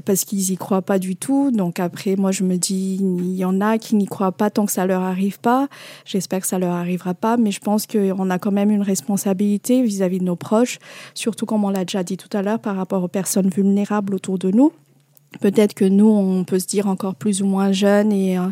Parce 0.05 0.25
qu'ils 0.25 0.51
y 0.51 0.57
croient 0.57 0.83
pas 0.83 0.99
du 0.99 1.17
tout. 1.17 1.51
Donc 1.51 1.81
après, 1.81 2.17
moi, 2.17 2.33
je 2.33 2.45
me 2.45 2.57
dis, 2.57 2.97
il 3.01 3.37
y 3.37 3.45
en 3.45 3.61
a 3.61 3.79
qui 3.79 3.97
n'y 3.97 4.07
croient 4.07 4.33
pas 4.33 4.51
tant 4.51 4.67
que 4.67 4.73
ça 4.73 4.87
leur 4.87 5.03
arrive 5.03 5.41
pas. 5.41 5.69
J'espère 6.05 6.41
que 6.41 6.47
ça 6.47 6.59
leur 6.59 6.73
arrivera 6.73 7.15
pas, 7.15 7.37
mais 7.37 7.51
je 7.51 7.61
pense 7.61 7.87
qu'on 7.87 8.31
a 8.31 8.39
quand 8.39 8.53
même 8.53 8.71
une 8.71 8.83
responsabilité 8.83 9.83
vis-à-vis 9.83 10.17
-vis 10.17 10.21
de 10.21 10.25
nos 10.25 10.37
proches, 10.37 10.79
surtout 11.15 11.47
comme 11.47 11.65
on 11.65 11.71
l'a 11.71 11.85
déjà 11.85 12.03
dit 12.03 12.17
tout 12.17 12.35
à 12.37 12.43
l'heure, 12.43 12.61
par 12.61 12.77
rapport 12.77 13.03
aux 13.03 13.09
personnes 13.09 13.49
vulnérables 13.49 14.15
autour 14.15 14.39
de 14.39 14.51
nous. 14.51 14.73
Peut-être 15.41 15.75
que 15.75 15.85
nous, 15.85 16.09
on 16.09 16.45
peut 16.45 16.59
se 16.59 16.67
dire 16.67 16.87
encore 16.87 17.15
plus 17.15 17.43
ou 17.43 17.47
moins 17.47 17.73
jeunes 17.73 18.13
et 18.13 18.39
euh, 18.39 18.43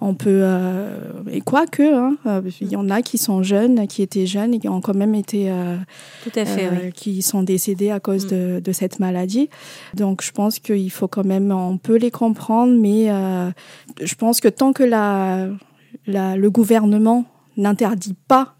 on 0.00 0.14
peut 0.14 0.40
euh, 0.42 0.98
et 1.30 1.40
quoi 1.40 1.66
que 1.66 1.94
hein, 1.94 2.16
euh, 2.26 2.42
il 2.60 2.68
y 2.68 2.76
en 2.76 2.90
a 2.90 3.00
qui 3.00 3.16
sont 3.16 3.42
jeunes, 3.42 3.86
qui 3.86 4.02
étaient 4.02 4.26
jeunes 4.26 4.54
et 4.54 4.58
qui 4.58 4.68
ont 4.68 4.80
quand 4.80 4.94
même 4.94 5.14
été 5.14 5.50
euh, 5.50 5.76
tout 6.22 6.38
à 6.38 6.44
fait, 6.44 6.68
oui. 6.68 6.92
qui 6.92 7.22
sont 7.22 7.42
décédés 7.42 7.90
à 7.90 7.98
cause 7.98 8.26
mm. 8.26 8.28
de, 8.28 8.60
de, 8.60 8.72
cette 8.72 9.00
maladie. 9.00 9.48
Donc 9.94 10.22
je 10.22 10.32
pense 10.32 10.58
qu'il 10.58 10.90
faut 10.90 11.08
quand 11.08 11.24
même, 11.24 11.50
on 11.50 11.78
peut 11.78 11.96
les 11.96 12.10
comprendre, 12.10 12.74
mais 12.78 13.06
je 14.02 14.14
pense 14.16 14.40
que 14.40 14.48
tant 14.48 14.72
que 14.72 14.82
la, 14.82 15.48
la 16.06 16.36
le 16.36 16.50
gouvernement 16.50 17.24
n'interdit 17.56 18.16
pas 18.28 18.55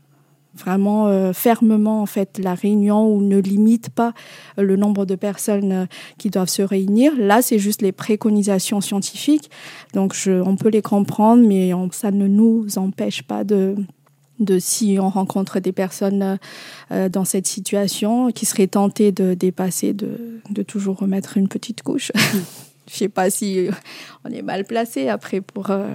vraiment 0.56 1.06
euh, 1.06 1.32
fermement 1.32 2.02
en 2.02 2.06
fait 2.06 2.38
la 2.38 2.54
réunion 2.54 3.12
ou 3.12 3.22
ne 3.22 3.38
limite 3.38 3.90
pas 3.90 4.12
le 4.56 4.76
nombre 4.76 5.06
de 5.06 5.14
personnes 5.14 5.72
euh, 5.72 5.86
qui 6.18 6.30
doivent 6.30 6.48
se 6.48 6.62
réunir. 6.62 7.12
Là, 7.18 7.42
c'est 7.42 7.58
juste 7.58 7.82
les 7.82 7.92
préconisations 7.92 8.80
scientifiques. 8.80 9.50
Donc, 9.94 10.14
on 10.26 10.56
peut 10.56 10.68
les 10.68 10.82
comprendre, 10.82 11.46
mais 11.46 11.72
ça 11.92 12.10
ne 12.10 12.26
nous 12.26 12.78
empêche 12.78 13.22
pas 13.22 13.44
de 13.44 13.76
si 14.58 14.98
on 15.00 15.08
rencontre 15.08 15.60
des 15.60 15.72
personnes 15.72 16.38
euh, 16.90 17.08
dans 17.08 17.24
cette 17.24 17.46
situation 17.46 18.30
qui 18.30 18.46
seraient 18.46 18.66
tentées 18.66 19.12
de 19.12 19.34
dépasser, 19.34 19.94
de 19.94 20.62
toujours 20.62 20.98
remettre 20.98 21.36
une 21.36 21.48
petite 21.48 21.82
couche. 21.82 22.12
je 22.90 22.94
sais 22.94 23.08
pas 23.08 23.30
si 23.30 23.68
on 24.24 24.32
est 24.32 24.42
mal 24.42 24.64
placé 24.64 25.08
après 25.08 25.40
pour, 25.40 25.70
euh, 25.70 25.88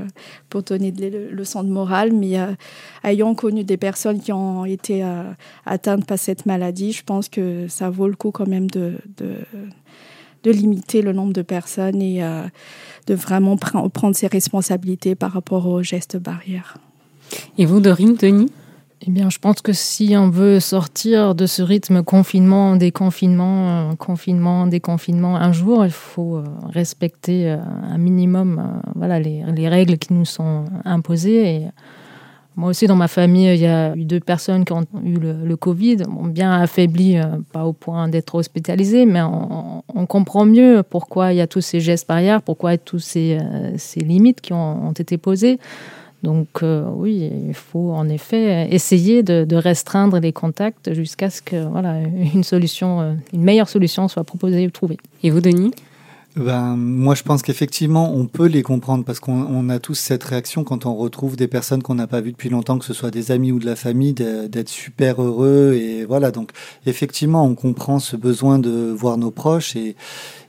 pour 0.49 0.63
donner 0.63 0.91
des 0.91 1.09
leçons 1.09 1.63
de 1.63 1.69
morale, 1.69 2.11
mais 2.13 2.39
euh, 2.39 2.51
ayant 3.03 3.33
connu 3.33 3.63
des 3.63 3.77
personnes 3.77 4.19
qui 4.19 4.31
ont 4.33 4.65
été 4.65 5.03
euh, 5.03 5.23
atteintes 5.65 6.05
par 6.05 6.19
cette 6.19 6.45
maladie, 6.45 6.91
je 6.91 7.03
pense 7.03 7.29
que 7.29 7.67
ça 7.67 7.89
vaut 7.89 8.07
le 8.07 8.15
coup 8.15 8.31
quand 8.31 8.47
même 8.47 8.69
de, 8.69 8.95
de, 9.17 9.35
de 10.43 10.51
limiter 10.51 11.01
le 11.01 11.13
nombre 11.13 11.33
de 11.33 11.41
personnes 11.41 12.01
et 12.01 12.23
euh, 12.23 12.43
de 13.07 13.13
vraiment 13.13 13.57
pr 13.57 13.89
prendre 13.89 14.15
ses 14.15 14.27
responsabilités 14.27 15.15
par 15.15 15.31
rapport 15.31 15.67
aux 15.67 15.83
gestes 15.83 16.17
barrières. 16.17 16.77
Et 17.57 17.65
vous, 17.65 17.79
Dorine, 17.79 18.15
Denis? 18.15 18.51
Eh 19.03 19.09
bien, 19.09 19.29
je 19.29 19.39
pense 19.39 19.61
que 19.61 19.73
si 19.73 20.15
on 20.15 20.29
veut 20.29 20.59
sortir 20.59 21.33
de 21.33 21.47
ce 21.47 21.63
rythme 21.63 22.03
confinement, 22.03 22.75
déconfinement, 22.75 23.91
euh, 23.91 23.95
confinement, 23.95 24.67
déconfinement, 24.67 25.37
un 25.37 25.51
jour, 25.51 25.85
il 25.85 25.91
faut 25.91 26.37
euh, 26.37 26.43
respecter 26.65 27.49
euh, 27.49 27.57
un 27.89 27.97
minimum 27.97 28.81
voilà, 28.95 29.19
les, 29.19 29.43
les, 29.55 29.67
règles 29.67 29.97
qui 29.97 30.13
nous 30.13 30.25
sont 30.25 30.65
imposées. 30.85 31.55
Et 31.55 31.67
moi 32.57 32.69
aussi, 32.69 32.85
dans 32.85 32.97
ma 32.97 33.07
famille, 33.07 33.53
il 33.53 33.61
y 33.61 33.65
a 33.65 33.95
eu 33.95 34.03
deux 34.03 34.19
personnes 34.19 34.65
qui 34.65 34.73
ont 34.73 34.85
eu 35.03 35.15
le, 35.15 35.55
Covid, 35.55 36.03
bien 36.25 36.51
affaibli, 36.51 37.17
euh, 37.17 37.37
pas 37.53 37.65
au 37.65 37.71
point 37.71 38.09
d'être 38.09 38.35
hospitalisées, 38.35 39.05
mais 39.05 39.21
on, 39.21 40.05
comprend 40.05 40.45
mieux 40.45 40.83
pourquoi 40.83 41.31
il 41.31 41.37
y 41.37 41.41
a 41.41 41.47
tous 41.47 41.61
ces 41.61 41.79
gestes 41.79 42.07
barrières, 42.07 42.41
pourquoi 42.41 42.71
il 42.71 42.73
y 42.73 42.75
a 42.75 42.77
tous 42.79 42.99
ces, 42.99 43.39
limites 43.95 44.41
qui 44.41 44.51
ont 44.51 44.91
été 44.91 45.17
posées. 45.17 45.57
Donc 46.23 46.47
euh, 46.61 46.85
oui, 46.95 47.31
il 47.47 47.53
faut 47.53 47.91
en 47.91 48.07
effet 48.07 48.67
essayer 48.71 49.23
de, 49.23 49.43
de 49.43 49.55
restreindre 49.55 50.19
les 50.19 50.31
contacts 50.31 50.93
jusqu'à 50.93 51.29
ce 51.29 51.41
que 51.41 51.67
voilà, 51.67 51.99
une 52.33 52.43
solution, 52.43 53.01
euh, 53.01 53.13
une 53.33 53.43
meilleure 53.43 53.69
solution 53.69 54.07
soit 54.07 54.23
proposée 54.23 54.67
ou 54.67 54.69
trouvée. 54.69 54.97
Et 55.23 55.31
vous, 55.31 55.41
Denis? 55.41 55.71
Ben, 56.37 56.77
moi, 56.77 57.13
je 57.13 57.23
pense 57.23 57.41
qu'effectivement, 57.41 58.13
on 58.13 58.25
peut 58.25 58.45
les 58.45 58.61
comprendre 58.61 59.03
parce 59.03 59.19
qu'on 59.19 59.67
a 59.67 59.79
tous 59.79 59.95
cette 59.95 60.23
réaction 60.23 60.63
quand 60.63 60.85
on 60.85 60.95
retrouve 60.95 61.35
des 61.35 61.49
personnes 61.49 61.83
qu'on 61.83 61.95
n'a 61.95 62.07
pas 62.07 62.21
vues 62.21 62.31
depuis 62.31 62.47
longtemps, 62.47 62.79
que 62.79 62.85
ce 62.85 62.93
soit 62.93 63.11
des 63.11 63.31
amis 63.31 63.51
ou 63.51 63.59
de 63.59 63.65
la 63.65 63.75
famille, 63.75 64.13
d'être 64.13 64.69
super 64.69 65.21
heureux. 65.21 65.73
Et 65.73 66.05
voilà, 66.05 66.31
donc 66.31 66.51
effectivement, 66.85 67.43
on 67.43 67.53
comprend 67.53 67.99
ce 67.99 68.15
besoin 68.15 68.59
de 68.59 68.93
voir 68.95 69.17
nos 69.17 69.31
proches 69.31 69.75
et, 69.75 69.97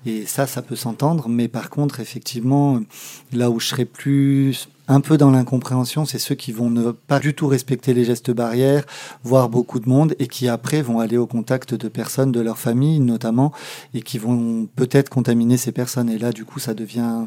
et 0.07 0.25
ça, 0.25 0.47
ça 0.47 0.63
peut 0.63 0.77
s'entendre. 0.77 1.29
Mais 1.29 1.49
par 1.49 1.69
contre, 1.69 1.99
effectivement, 1.99 2.79
là 3.33 3.51
où 3.51 3.59
je 3.59 3.67
serais 3.67 3.85
plus 3.85 4.69
un 4.89 5.01
peu 5.01 5.17
dans 5.17 5.31
l'incompréhension, 5.31 6.05
c'est 6.05 6.19
ceux 6.19 6.35
qui 6.35 6.53
vont 6.53 6.71
ne 6.71 6.91
pas 6.91 7.21
du 7.21 7.35
tout 7.35 7.47
respecter 7.47 7.95
les 7.95 8.05
gestes 8.05 8.31
barrières, 8.31 8.85
voir 9.23 9.49
beaucoup 9.49 9.81
de 9.81 9.89
monde 9.89 10.15
et 10.19 10.27
qui 10.27 10.49
après 10.49 10.83
vont 10.83 10.99
aller 10.99 11.17
au 11.17 11.27
contact 11.27 11.75
de 11.75 11.89
personnes 11.89 12.33
de 12.33 12.41
leur 12.41 12.59
famille 12.59 13.01
notamment 13.01 13.53
et 13.95 14.03
qui 14.03 14.19
vont 14.19 14.69
peut-être 14.75 15.09
contaminer 15.09 15.57
ces 15.57 15.73
personnes. 15.73 16.11
Et 16.11 16.19
là, 16.19 16.33
du 16.33 16.45
coup, 16.45 16.59
ça 16.59 16.75
devient 16.75 17.27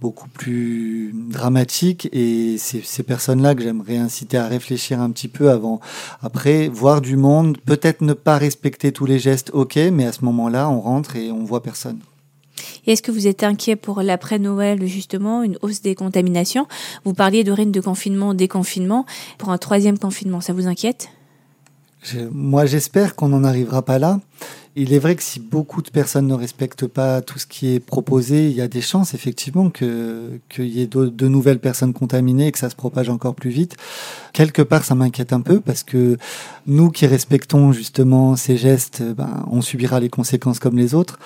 beaucoup 0.00 0.28
plus 0.28 1.12
dramatique 1.30 2.08
et 2.12 2.56
c'est 2.58 2.84
ces 2.84 3.02
personnes-là 3.02 3.54
que 3.54 3.62
j'aimerais 3.62 3.98
inciter 3.98 4.38
à 4.38 4.46
réfléchir 4.46 5.00
un 5.00 5.10
petit 5.10 5.28
peu 5.28 5.50
avant, 5.50 5.80
après, 6.22 6.68
voir 6.68 7.00
du 7.00 7.16
monde, 7.16 7.58
peut-être 7.64 8.00
ne 8.00 8.12
pas 8.12 8.38
respecter 8.38 8.92
tous 8.92 9.06
les 9.06 9.18
gestes, 9.18 9.50
ok, 9.52 9.76
mais 9.92 10.06
à 10.06 10.12
ce 10.12 10.24
moment-là, 10.24 10.68
on 10.68 10.80
rentre 10.80 11.16
et 11.16 11.30
on 11.30 11.44
voit 11.44 11.62
personne. 11.62 11.98
Est-ce 12.86 13.02
que 13.02 13.12
vous 13.12 13.26
êtes 13.26 13.44
inquiet 13.44 13.76
pour 13.76 14.02
l'après-Noël, 14.02 14.86
justement, 14.86 15.42
une 15.42 15.56
hausse 15.62 15.82
des 15.82 15.94
contaminations? 15.94 16.66
Vous 17.04 17.14
parliez, 17.14 17.44
Dorine, 17.44 17.72
de 17.72 17.80
confinement, 17.80 18.34
déconfinement. 18.34 19.06
Pour 19.38 19.50
un 19.50 19.58
troisième 19.58 19.98
confinement, 19.98 20.40
ça 20.40 20.52
vous 20.52 20.66
inquiète? 20.66 21.08
Moi, 22.32 22.66
j'espère 22.66 23.14
qu'on 23.14 23.28
n'en 23.28 23.44
arrivera 23.44 23.82
pas 23.82 24.00
là. 24.00 24.20
Il 24.74 24.94
est 24.94 24.98
vrai 24.98 25.16
que 25.16 25.22
si 25.22 25.38
beaucoup 25.38 25.82
de 25.82 25.90
personnes 25.90 26.26
ne 26.26 26.32
respectent 26.34 26.86
pas 26.86 27.20
tout 27.20 27.38
ce 27.38 27.46
qui 27.46 27.74
est 27.74 27.80
proposé, 27.80 28.48
il 28.48 28.56
y 28.56 28.62
a 28.62 28.68
des 28.68 28.80
chances 28.80 29.12
effectivement 29.12 29.68
que 29.68 30.40
qu'il 30.48 30.68
y 30.68 30.80
ait 30.80 30.86
de, 30.86 31.08
de, 31.08 31.28
nouvelles 31.28 31.58
personnes 31.58 31.92
contaminées 31.92 32.46
et 32.46 32.52
que 32.52 32.58
ça 32.58 32.70
se 32.70 32.74
propage 32.74 33.10
encore 33.10 33.34
plus 33.34 33.50
vite. 33.50 33.76
Quelque 34.32 34.62
part, 34.62 34.82
ça 34.82 34.94
m'inquiète 34.94 35.34
un 35.34 35.42
peu 35.42 35.60
parce 35.60 35.82
que 35.82 36.16
nous 36.66 36.90
qui 36.90 37.06
respectons 37.06 37.72
justement 37.72 38.34
ces 38.34 38.56
gestes, 38.56 39.02
ben, 39.02 39.44
on 39.50 39.60
subira 39.60 40.00
les 40.00 40.08
conséquences 40.08 40.58
comme 40.58 40.78
les 40.78 40.94
autres. 40.94 41.18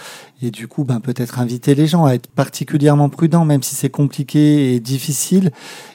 Et 0.43 0.51
du 0.51 0.67
coup, 0.67 0.83
ben, 0.83 0.99
peut-être 0.99 1.39
inviter 1.39 1.77
les 1.77 1.87
gens 1.87 2.05
à 2.05 2.15
être 2.15 2.27
particulièrement 2.27 3.09
prudents, 3.09 3.45
même 3.45 3.63
si 3.63 3.77
c'est 3.77 3.91
compliqué 3.91 4.75
et 4.75 4.81
difficile. 4.81 5.53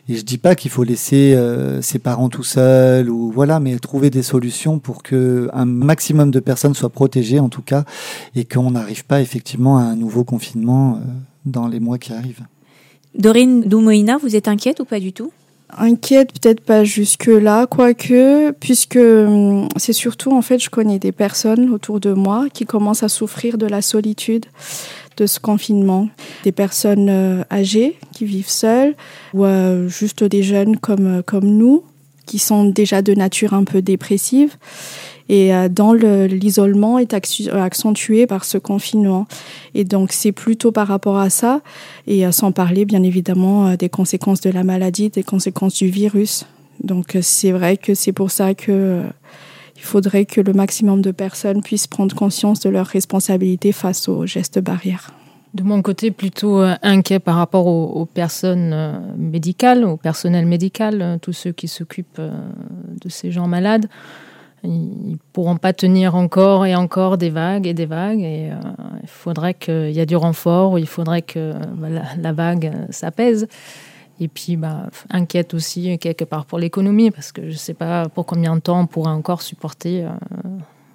Et 0.07 0.15
je 0.15 0.23
dis 0.23 0.37
pas 0.37 0.55
qu'il 0.55 0.71
faut 0.71 0.83
laisser 0.83 1.35
euh, 1.35 1.81
ses 1.81 1.99
parents 1.99 2.29
tout 2.29 2.43
seuls 2.43 3.09
ou 3.09 3.31
voilà, 3.31 3.59
mais 3.59 3.77
trouver 3.77 4.09
des 4.09 4.23
solutions 4.23 4.79
pour 4.79 5.03
que 5.03 5.49
un 5.53 5.65
maximum 5.65 6.31
de 6.31 6.39
personnes 6.39 6.73
soient 6.73 6.89
protégées 6.89 7.40
en 7.41 7.49
tout 7.49 7.61
cas, 7.61 7.83
et 8.35 8.45
qu'on 8.45 8.71
n'arrive 8.71 9.05
pas 9.05 9.21
effectivement 9.21 9.77
à 9.77 9.81
un 9.81 9.95
nouveau 9.95 10.23
confinement 10.23 10.95
euh, 10.95 10.99
dans 11.45 11.67
les 11.67 11.79
mois 11.79 11.97
qui 11.97 12.13
arrivent. 12.13 12.45
Dorine 13.15 13.61
Doumoïna, 13.61 14.17
vous 14.17 14.35
êtes 14.35 14.47
inquiète 14.47 14.79
ou 14.79 14.85
pas 14.85 14.99
du 14.99 15.11
tout? 15.11 15.31
Inquiète, 15.77 16.33
peut-être 16.39 16.61
pas 16.61 16.83
jusque-là, 16.83 17.65
quoique, 17.65 18.51
puisque 18.51 18.97
hum, 18.97 19.67
c'est 19.77 19.93
surtout, 19.93 20.31
en 20.31 20.41
fait, 20.41 20.59
je 20.59 20.69
connais 20.69 20.99
des 20.99 21.11
personnes 21.11 21.69
autour 21.69 21.99
de 21.99 22.13
moi 22.13 22.47
qui 22.53 22.65
commencent 22.65 23.03
à 23.03 23.09
souffrir 23.09 23.57
de 23.57 23.65
la 23.65 23.81
solitude 23.81 24.45
de 25.17 25.25
ce 25.25 25.39
confinement. 25.39 26.09
Des 26.43 26.51
personnes 26.51 27.09
euh, 27.09 27.43
âgées 27.51 27.97
qui 28.13 28.25
vivent 28.25 28.49
seules 28.49 28.95
ou 29.33 29.45
euh, 29.45 29.87
juste 29.87 30.23
des 30.23 30.43
jeunes 30.43 30.77
comme, 30.77 31.23
comme 31.23 31.45
nous 31.45 31.83
qui 32.25 32.39
sont 32.39 32.65
déjà 32.65 33.01
de 33.01 33.13
nature 33.13 33.53
un 33.53 33.63
peu 33.63 33.81
dépressive 33.81 34.55
et 35.31 35.55
euh, 35.55 35.69
dans 35.69 35.93
l'isolement 35.93 36.99
est 36.99 37.13
accentué 37.13 38.27
par 38.27 38.45
ce 38.45 38.57
confinement. 38.57 39.25
Et 39.73 39.83
donc 39.83 40.11
c'est 40.11 40.31
plutôt 40.31 40.71
par 40.71 40.87
rapport 40.87 41.17
à 41.17 41.29
ça, 41.29 41.61
et 42.05 42.25
euh, 42.25 42.31
sans 42.31 42.51
parler 42.51 42.85
bien 42.85 43.01
évidemment 43.01 43.67
euh, 43.67 43.75
des 43.77 43.89
conséquences 43.89 44.41
de 44.41 44.51
la 44.51 44.63
maladie, 44.63 45.09
des 45.09 45.23
conséquences 45.23 45.75
du 45.75 45.87
virus. 45.87 46.45
Donc 46.83 47.17
c'est 47.21 47.51
vrai 47.51 47.77
que 47.77 47.93
c'est 47.95 48.11
pour 48.11 48.29
ça 48.29 48.53
que 48.53 49.01
il 49.77 49.83
faudrait 49.83 50.25
que 50.25 50.41
le 50.41 50.53
maximum 50.53 51.01
de 51.01 51.09
personnes 51.09 51.63
puissent 51.63 51.87
prendre 51.87 52.15
conscience 52.15 52.59
de 52.59 52.69
leurs 52.69 52.85
responsabilités 52.85 53.71
face 53.71 54.07
aux 54.09 54.27
gestes 54.27 54.59
barrières. 54.59 55.11
De 55.53 55.63
mon 55.63 55.81
côté, 55.81 56.11
plutôt 56.11 56.61
euh, 56.61 56.75
inquiet 56.81 57.19
par 57.19 57.35
rapport 57.35 57.67
aux, 57.67 58.05
personnes 58.05 58.71
euh, 58.73 58.99
médicales, 59.17 59.83
au 59.83 59.97
personnel 59.97 60.45
médical, 60.45 61.01
euh, 61.01 61.17
tous 61.21 61.33
ceux 61.33 61.51
qui 61.51 61.67
s'occupent 61.67 62.19
euh, 62.19 62.31
de 63.01 63.09
ces 63.09 63.31
gens 63.31 63.47
malades. 63.47 63.87
Ils 64.63 65.17
pourront 65.33 65.57
pas 65.57 65.73
tenir 65.73 66.15
encore 66.15 66.65
et 66.65 66.75
encore 66.75 67.17
des 67.17 67.29
vagues 67.31 67.65
et 67.67 67.73
des 67.73 67.85
vagues. 67.87 68.21
Et 68.21 68.51
euh, 68.51 68.55
il 69.01 69.09
faudrait 69.09 69.53
qu'il 69.55 69.91
y 69.91 69.99
ait 69.99 70.05
du 70.05 70.15
renfort, 70.15 70.73
ou 70.73 70.77
il 70.77 70.87
faudrait 70.87 71.23
que 71.23 71.53
bah, 71.75 71.87
la, 72.17 72.31
vague 72.33 72.67
euh, 72.67 72.85
s'apaise. 72.91 73.47
Et 74.19 74.27
puis, 74.27 74.55
bah, 74.57 74.89
inquiète 75.09 75.53
aussi 75.55 75.97
quelque 75.97 76.25
part 76.25 76.45
pour 76.45 76.59
l'économie, 76.59 77.09
parce 77.09 77.31
que 77.31 77.41
je 77.43 77.47
ne 77.53 77.53
sais 77.53 77.73
pas 77.73 78.07
pour 78.09 78.25
combien 78.27 78.55
de 78.55 78.61
temps 78.61 78.79
on 78.79 78.85
pourra 78.85 79.11
encore 79.13 79.41
supporter 79.41 80.05
euh, 80.05 80.09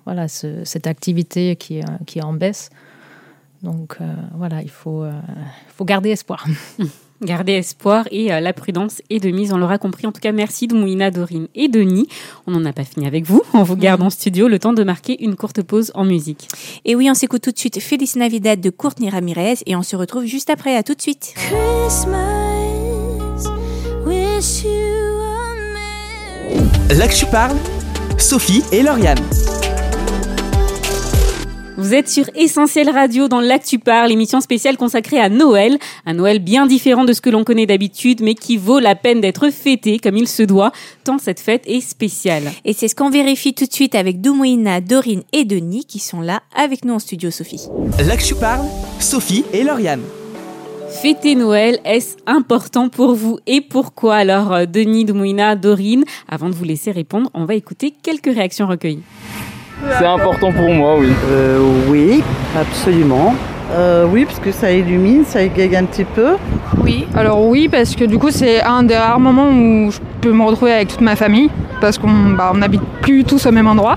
voilà, 0.04 0.28
ce- 0.28 0.62
cette 0.64 0.86
activité 0.86 1.56
qui 1.56 1.78
est, 1.78 2.04
qui 2.06 2.20
est 2.20 2.24
en 2.24 2.32
baisse. 2.34 2.70
Donc 3.64 3.96
euh, 4.00 4.14
voilà, 4.36 4.62
il 4.62 4.70
faut, 4.70 5.02
euh, 5.02 5.10
faut 5.68 5.84
garder 5.84 6.10
espoir. 6.10 6.46
Garder 7.22 7.52
espoir 7.52 8.06
et 8.10 8.32
euh, 8.32 8.40
la 8.40 8.52
prudence 8.52 9.02
est 9.10 9.20
de 9.20 9.30
mise, 9.30 9.52
on 9.52 9.56
l'aura 9.56 9.78
compris. 9.78 10.06
En 10.06 10.12
tout 10.12 10.20
cas, 10.20 10.32
merci 10.32 10.68
Mouina, 10.68 11.10
Dorine 11.10 11.48
et 11.54 11.68
Denis. 11.68 12.08
On 12.46 12.52
n'en 12.52 12.64
a 12.64 12.72
pas 12.72 12.84
fini 12.84 13.06
avec 13.06 13.24
vous. 13.24 13.42
On 13.54 13.62
vous 13.62 13.76
garde 13.76 14.02
en 14.02 14.10
studio 14.10 14.48
le 14.48 14.58
temps 14.58 14.72
de 14.72 14.84
marquer 14.84 15.22
une 15.22 15.36
courte 15.36 15.62
pause 15.62 15.92
en 15.94 16.04
musique. 16.04 16.48
Et 16.84 16.94
oui, 16.94 17.08
on 17.10 17.14
s'écoute 17.14 17.42
tout 17.42 17.52
de 17.52 17.58
suite 17.58 17.80
Feliz 17.80 18.16
Navidad 18.16 18.60
de 18.60 18.70
Courtney 18.70 19.08
Ramirez 19.08 19.56
et 19.66 19.76
on 19.76 19.82
se 19.82 19.96
retrouve 19.96 20.26
juste 20.26 20.50
après. 20.50 20.76
À 20.76 20.82
tout 20.82 20.94
de 20.94 21.02
suite. 21.02 21.34
wish 24.06 24.64
you 24.64 25.06
Là 26.94 27.08
que 27.08 27.14
je 27.14 27.26
parle, 27.26 27.56
Sophie 28.16 28.62
et 28.70 28.82
Lauriane. 28.82 29.18
Vous 31.78 31.92
êtes 31.92 32.08
sur 32.08 32.24
Essentiel 32.34 32.88
Radio 32.88 33.28
dans 33.28 33.40
l'Actu 33.40 33.78
Parle, 33.78 34.10
émission 34.10 34.40
spéciale 34.40 34.78
consacrée 34.78 35.20
à 35.20 35.28
Noël. 35.28 35.78
Un 36.06 36.14
Noël 36.14 36.38
bien 36.38 36.64
différent 36.66 37.04
de 37.04 37.12
ce 37.12 37.20
que 37.20 37.28
l'on 37.28 37.44
connaît 37.44 37.66
d'habitude, 37.66 38.22
mais 38.22 38.34
qui 38.34 38.56
vaut 38.56 38.78
la 38.78 38.94
peine 38.94 39.20
d'être 39.20 39.50
fêté 39.50 39.98
comme 39.98 40.16
il 40.16 40.26
se 40.26 40.42
doit, 40.42 40.72
tant 41.04 41.18
cette 41.18 41.38
fête 41.38 41.64
est 41.66 41.82
spéciale. 41.82 42.44
Et 42.64 42.72
c'est 42.72 42.88
ce 42.88 42.94
qu'on 42.94 43.10
vérifie 43.10 43.52
tout 43.52 43.66
de 43.66 43.72
suite 43.72 43.94
avec 43.94 44.22
Doumouina, 44.22 44.80
Dorine 44.80 45.22
et 45.34 45.44
Denis 45.44 45.84
qui 45.84 45.98
sont 45.98 46.22
là 46.22 46.40
avec 46.56 46.86
nous 46.86 46.94
en 46.94 46.98
studio, 46.98 47.30
Sophie. 47.30 47.68
Je 47.98 48.34
parle, 48.34 48.64
Sophie 48.98 49.44
et 49.52 49.62
Lauriane. 49.62 50.02
Fêter 51.02 51.34
Noël, 51.34 51.78
est-ce 51.84 52.16
important 52.24 52.88
pour 52.88 53.14
vous 53.14 53.38
et 53.46 53.60
pourquoi? 53.60 54.16
Alors, 54.16 54.52
euh, 54.54 54.64
Denis, 54.64 55.04
Doumouina, 55.04 55.56
Dorine, 55.56 56.04
avant 56.26 56.48
de 56.48 56.54
vous 56.54 56.64
laisser 56.64 56.90
répondre, 56.90 57.28
on 57.34 57.44
va 57.44 57.54
écouter 57.54 57.92
quelques 58.02 58.34
réactions 58.34 58.66
recueillies. 58.66 59.02
C'est 59.98 60.06
important 60.06 60.52
pour 60.52 60.70
moi, 60.72 60.96
oui. 60.98 61.08
Euh, 61.30 61.58
oui, 61.88 62.22
absolument. 62.58 63.34
Euh, 63.72 64.06
oui, 64.10 64.24
parce 64.24 64.38
que 64.38 64.52
ça 64.52 64.70
illumine, 64.72 65.24
ça 65.26 65.42
égaye 65.42 65.76
un 65.76 65.84
petit 65.84 66.04
peu. 66.04 66.36
Oui, 66.82 67.06
alors 67.16 67.46
oui, 67.46 67.68
parce 67.68 67.94
que 67.96 68.04
du 68.04 68.16
coup, 68.18 68.30
c'est 68.30 68.62
un 68.62 68.82
des 68.84 68.96
rares 68.96 69.20
moments 69.20 69.48
où 69.50 69.90
je 69.90 69.98
peux 70.20 70.32
me 70.32 70.42
retrouver 70.44 70.72
avec 70.72 70.88
toute 70.88 71.00
ma 71.00 71.16
famille, 71.16 71.50
parce 71.80 71.98
qu'on 71.98 72.08
bah, 72.36 72.52
on 72.54 72.58
n'habite 72.58 72.82
plus 73.02 73.24
tous 73.24 73.44
au 73.46 73.52
même 73.52 73.66
endroit. 73.66 73.96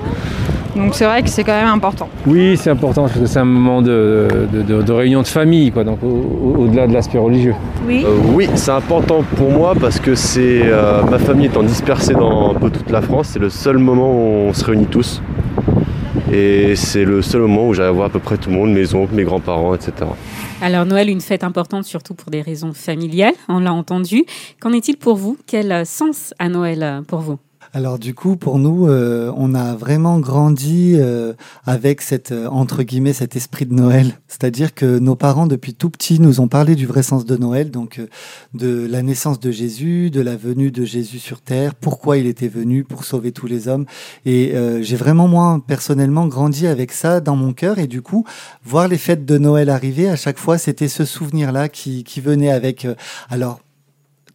Donc 0.76 0.94
c'est 0.96 1.06
vrai 1.06 1.22
que 1.24 1.30
c'est 1.30 1.44
quand 1.44 1.60
même 1.60 1.68
important. 1.68 2.08
Oui, 2.26 2.56
c'est 2.58 2.70
important 2.70 3.02
parce 3.04 3.14
que 3.20 3.26
c'est 3.26 3.40
un 3.40 3.44
moment 3.46 3.82
de, 3.82 4.28
de- 4.52 4.62
de- 4.62 4.82
de 4.82 4.92
réunion 4.94 5.22
de 5.22 5.28
famille, 5.28 5.72
quoi, 5.72 5.84
donc 5.84 6.00
au- 6.04 6.08
au- 6.08 6.64
au-delà 6.64 6.88
de 6.88 6.94
l'aspect 6.94 7.18
religieux. 7.18 7.56
Oui. 7.88 8.04
Euh, 8.06 8.16
oui, 8.34 8.50
c'est 8.56 8.72
important 8.72 9.24
pour 9.36 9.52
moi 9.52 9.74
parce 9.80 10.00
que 10.00 10.16
c'est 10.16 10.62
euh, 10.64 11.02
ma 11.10 11.18
famille 11.20 11.48
étant 11.48 11.64
dispersée 11.64 12.14
dans 12.14 12.52
un 12.52 12.54
peu 12.54 12.70
toute 12.70 12.90
la 12.92 13.02
France, 13.02 13.30
c'est 13.34 13.40
le 13.40 13.50
seul 13.50 13.78
moment 13.78 14.12
où 14.12 14.48
on 14.50 14.54
se 14.54 14.64
réunit 14.64 14.86
tous. 14.86 15.22
Et 16.32 16.76
c'est 16.76 17.06
le 17.06 17.24
seul 17.24 17.42
moment 17.42 17.68
où 17.68 17.74
j'allais 17.74 17.92
voir 17.92 18.08
à 18.08 18.10
peu 18.10 18.20
près 18.20 18.38
tout 18.38 18.52
le 18.52 18.56
monde, 18.56 18.72
mes 18.72 18.94
oncles, 18.94 19.16
mes 19.16 19.24
grands-parents, 19.24 19.74
etc. 19.74 19.94
Alors 20.62 20.86
Noël, 20.86 21.10
une 21.10 21.22
fête 21.22 21.44
importante 21.44 21.86
surtout 21.86 22.14
pour 22.14 22.30
des 22.30 22.42
raisons 22.42 22.74
familiales, 22.74 23.34
on 23.48 23.60
l'a 23.60 23.74
entendu. 23.74 24.26
Qu'en 24.60 24.72
est-il 24.72 24.98
pour 24.98 25.16
vous? 25.16 25.38
Quel 25.48 25.86
sens 25.86 26.34
a 26.38 26.48
Noël 26.50 27.02
pour 27.08 27.20
vous? 27.20 27.40
Alors 27.72 28.00
du 28.00 28.16
coup, 28.16 28.36
pour 28.36 28.58
nous, 28.58 28.88
euh, 28.88 29.32
on 29.38 29.54
a 29.54 29.76
vraiment 29.76 30.20
grandi 30.20 30.96
euh, 30.98 31.34
avec 31.68 32.02
cette 32.02 32.32
euh, 32.32 32.48
entre 32.48 32.82
guillemets 32.82 33.14
cet 33.14 33.36
esprit 33.36 33.68
de 33.68 33.76
Noël. 33.76 34.20
C'est-à-dire 34.28 34.74
que 34.74 34.98
nos 34.98 35.16
parents, 35.16 35.46
depuis 35.46 35.76
tout 35.76 35.92
petit, 35.92 36.20
nous 36.20 36.40
ont 36.40 36.48
parlé 36.48 36.74
du 36.76 36.88
vrai 36.88 37.04
sens 37.04 37.26
de 37.26 37.38
Noël, 37.38 37.70
donc 37.70 38.00
euh, 38.00 38.08
de 38.56 38.88
la 38.90 39.04
naissance 39.04 39.40
de 39.40 39.52
Jésus, 39.52 40.10
de 40.10 40.20
la 40.20 40.36
venue 40.36 40.72
de 40.72 40.84
Jésus 40.84 41.20
sur 41.20 41.42
terre, 41.42 41.76
pourquoi 41.76 42.18
il 42.18 42.26
était 42.26 42.48
venu 42.48 42.84
pour 42.84 43.04
sauver 43.04 43.32
tous 43.32 43.46
les 43.46 43.68
hommes. 43.68 43.86
Et 44.26 44.54
euh, 44.56 44.82
j'ai 44.82 44.96
vraiment 44.96 45.28
moi 45.28 45.62
personnellement 45.68 46.26
grandi 46.26 46.66
avec 46.66 46.92
ça 46.92 47.20
dans 47.20 47.36
mon 47.36 47.54
cœur. 47.54 47.78
Et 47.78 47.86
du 47.86 48.02
coup, 48.02 48.26
voir 48.66 48.88
les 48.88 48.98
fêtes 48.98 49.26
de 49.26 49.38
Noël 49.38 49.70
arriver, 49.70 50.10
à 50.10 50.16
chaque 50.16 50.40
fois, 50.40 50.58
c'était 50.58 50.88
ce 50.88 51.06
souvenir-là 51.06 51.70
qui, 51.70 52.04
qui 52.04 52.20
venait 52.20 52.50
avec. 52.52 52.86
euh, 52.86 52.96
alors 53.30 53.60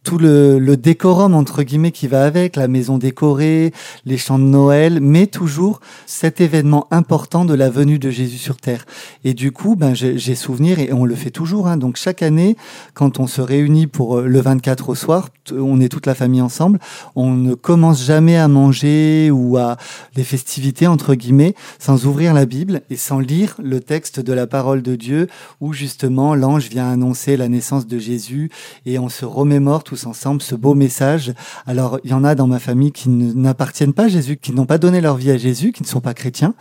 tout 0.05 0.17
le, 0.19 0.59
le 0.59 0.77
décorum 0.77 1.33
entre 1.33 1.63
guillemets 1.63 1.91
qui 1.91 2.07
va 2.07 2.23
avec, 2.25 2.55
la 2.55 2.67
maison 2.67 2.97
décorée, 2.97 3.73
les 4.05 4.17
chants 4.17 4.39
de 4.39 4.43
Noël, 4.43 4.99
mais 5.01 5.27
toujours 5.27 5.81
cet 6.05 6.39
événement 6.39 6.87
important 6.91 7.43
de 7.43 7.53
la 7.53 7.69
venue 7.69 7.99
de 7.99 8.09
Jésus 8.09 8.37
sur 8.37 8.57
terre. 8.57 8.85
Et 9.23 9.33
du 9.33 9.51
coup, 9.51 9.75
ben 9.75 9.93
j'ai 9.93 10.35
souvenir 10.35 10.79
et 10.79 10.93
on 10.93 11.05
le 11.05 11.15
fait 11.15 11.31
toujours. 11.31 11.67
Hein, 11.67 11.77
donc 11.77 11.97
chaque 11.97 12.21
année, 12.21 12.55
quand 12.93 13.19
on 13.19 13.27
se 13.27 13.41
réunit 13.41 13.87
pour 13.87 14.19
euh, 14.19 14.27
le 14.27 14.39
24 14.39 14.89
au 14.89 14.95
soir, 14.95 15.29
on 15.51 15.81
est 15.81 15.89
toute 15.89 16.05
la 16.05 16.15
famille 16.15 16.41
ensemble. 16.41 16.79
On 17.15 17.31
ne 17.31 17.55
commence 17.55 18.03
jamais 18.03 18.37
à 18.37 18.47
manger 18.47 19.31
ou 19.31 19.57
à 19.57 19.77
les 20.15 20.23
festivités 20.23 20.87
entre 20.87 21.15
guillemets 21.15 21.55
sans 21.79 22.05
ouvrir 22.05 22.33
la 22.33 22.45
Bible 22.45 22.81
et 22.89 22.95
sans 22.95 23.19
lire 23.19 23.55
le 23.61 23.79
texte 23.79 24.19
de 24.19 24.33
la 24.33 24.47
parole 24.47 24.81
de 24.81 24.95
Dieu 24.95 25.27
où 25.61 25.73
justement 25.73 26.35
l'ange 26.35 26.69
vient 26.69 26.89
annoncer 26.89 27.37
la 27.37 27.47
naissance 27.47 27.87
de 27.87 27.97
Jésus 27.97 28.51
et 28.85 28.99
on 28.99 29.09
se 29.09 29.25
remémore 29.25 29.83
ensemble 30.05 30.41
ce 30.41 30.55
beau 30.55 30.73
message. 30.73 31.33
Alors, 31.65 31.99
il 32.03 32.11
y 32.11 32.13
en 32.13 32.23
a 32.23 32.35
dans 32.35 32.47
ma 32.47 32.59
famille 32.59 32.91
qui 32.91 33.07
ne- 33.09 33.33
n'appartiennent 33.33 33.93
pas 33.93 34.03
à 34.03 34.07
Jésus, 34.09 34.35
qui 34.37 34.51
n'ont 34.51 34.65
pas 34.65 34.77
donné 34.77 34.99
leur 34.99 35.15
vie 35.15 35.31
à 35.31 35.37
Jésus, 35.37 35.71
qui 35.71 35.83
ne 35.83 35.87
sont 35.87 36.01
pas 36.01 36.13
chrétiens. 36.13 36.53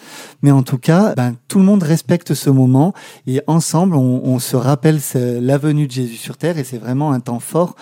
Mais 0.42 0.53
en 0.53 0.62
tout 0.62 0.79
cas, 0.79 1.14
ben, 1.16 1.35
tout 1.49 1.59
le 1.59 1.64
monde 1.64 1.83
respecte 1.83 2.35
ce 2.35 2.51
moment 2.51 2.92
et 3.27 3.40
ensemble, 3.47 3.97
on, 3.97 4.23
on 4.25 4.38
se 4.38 4.57
rappelle 4.57 5.01
la 5.14 5.59
venue 5.59 5.87
de 5.87 5.92
Jésus 5.92 6.16
sur 6.16 6.37
terre 6.37 6.59
et 6.59 6.64
c'est 6.64 6.79
vraiment 6.79 7.11
un 7.12 7.20
temps 7.20 7.40
fort. 7.40 7.75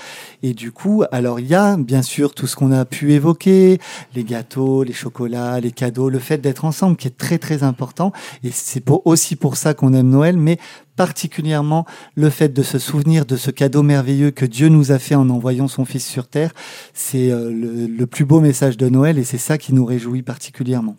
Et 0.43 0.55
du 0.55 0.73
coup, 0.73 1.05
alors 1.13 1.41
il 1.41 1.47
y 1.47 1.55
a 1.55 1.77
bien 1.77 2.03
sûr 2.03 2.35
tout 2.35 2.47
ce 2.47 2.57
qu'on 2.57 2.73
a 2.73 2.85
pu 2.85 3.13
évoquer, 3.13 3.79
les 4.15 4.25
gâteaux, 4.25 4.83
les 4.83 4.93
chocolats, 4.93 5.61
les 5.61 5.73
cadeaux, 5.73 6.09
le 6.09 6.19
fait 6.19 6.39
d'être 6.39 6.65
ensemble 6.65 6.97
qui 6.97 7.09
est 7.09 7.17
très 7.17 7.39
très 7.39 7.63
important. 7.63 8.13
Et 8.43 8.51
c'est 8.53 8.85
aussi 9.05 9.37
pour 9.37 9.57
ça 9.57 9.75
qu'on 9.75 9.93
aime 9.93 10.09
Noël, 10.09 10.37
mais 10.37 10.59
particulièrement 11.03 11.85
le 12.15 12.31
fait 12.31 12.53
de 12.53 12.63
se 12.63 12.79
souvenir 12.79 13.27
de 13.27 13.35
ce 13.35 13.51
cadeau 13.51 13.83
merveilleux 13.83 14.31
que 14.31 14.47
Dieu 14.47 14.69
nous 14.69 14.93
a 14.93 15.01
fait 15.01 15.17
en 15.17 15.31
envoyant 15.31 15.67
son 15.67 15.85
Fils 15.85 16.07
sur 16.07 16.29
terre, 16.29 16.53
c'est 16.95 17.33
euh, 17.33 17.51
le, 17.51 17.89
le 17.89 18.07
plus 18.07 18.25
beau 18.25 18.39
message 18.39 18.77
de 18.77 18.89
Noël 18.89 19.19
et 19.19 19.25
c'est 19.25 19.37
ça 19.37 19.59
qui 19.59 19.75
nous 19.75 19.85
réjouit 19.85 20.23
particulièrement. 20.23 20.95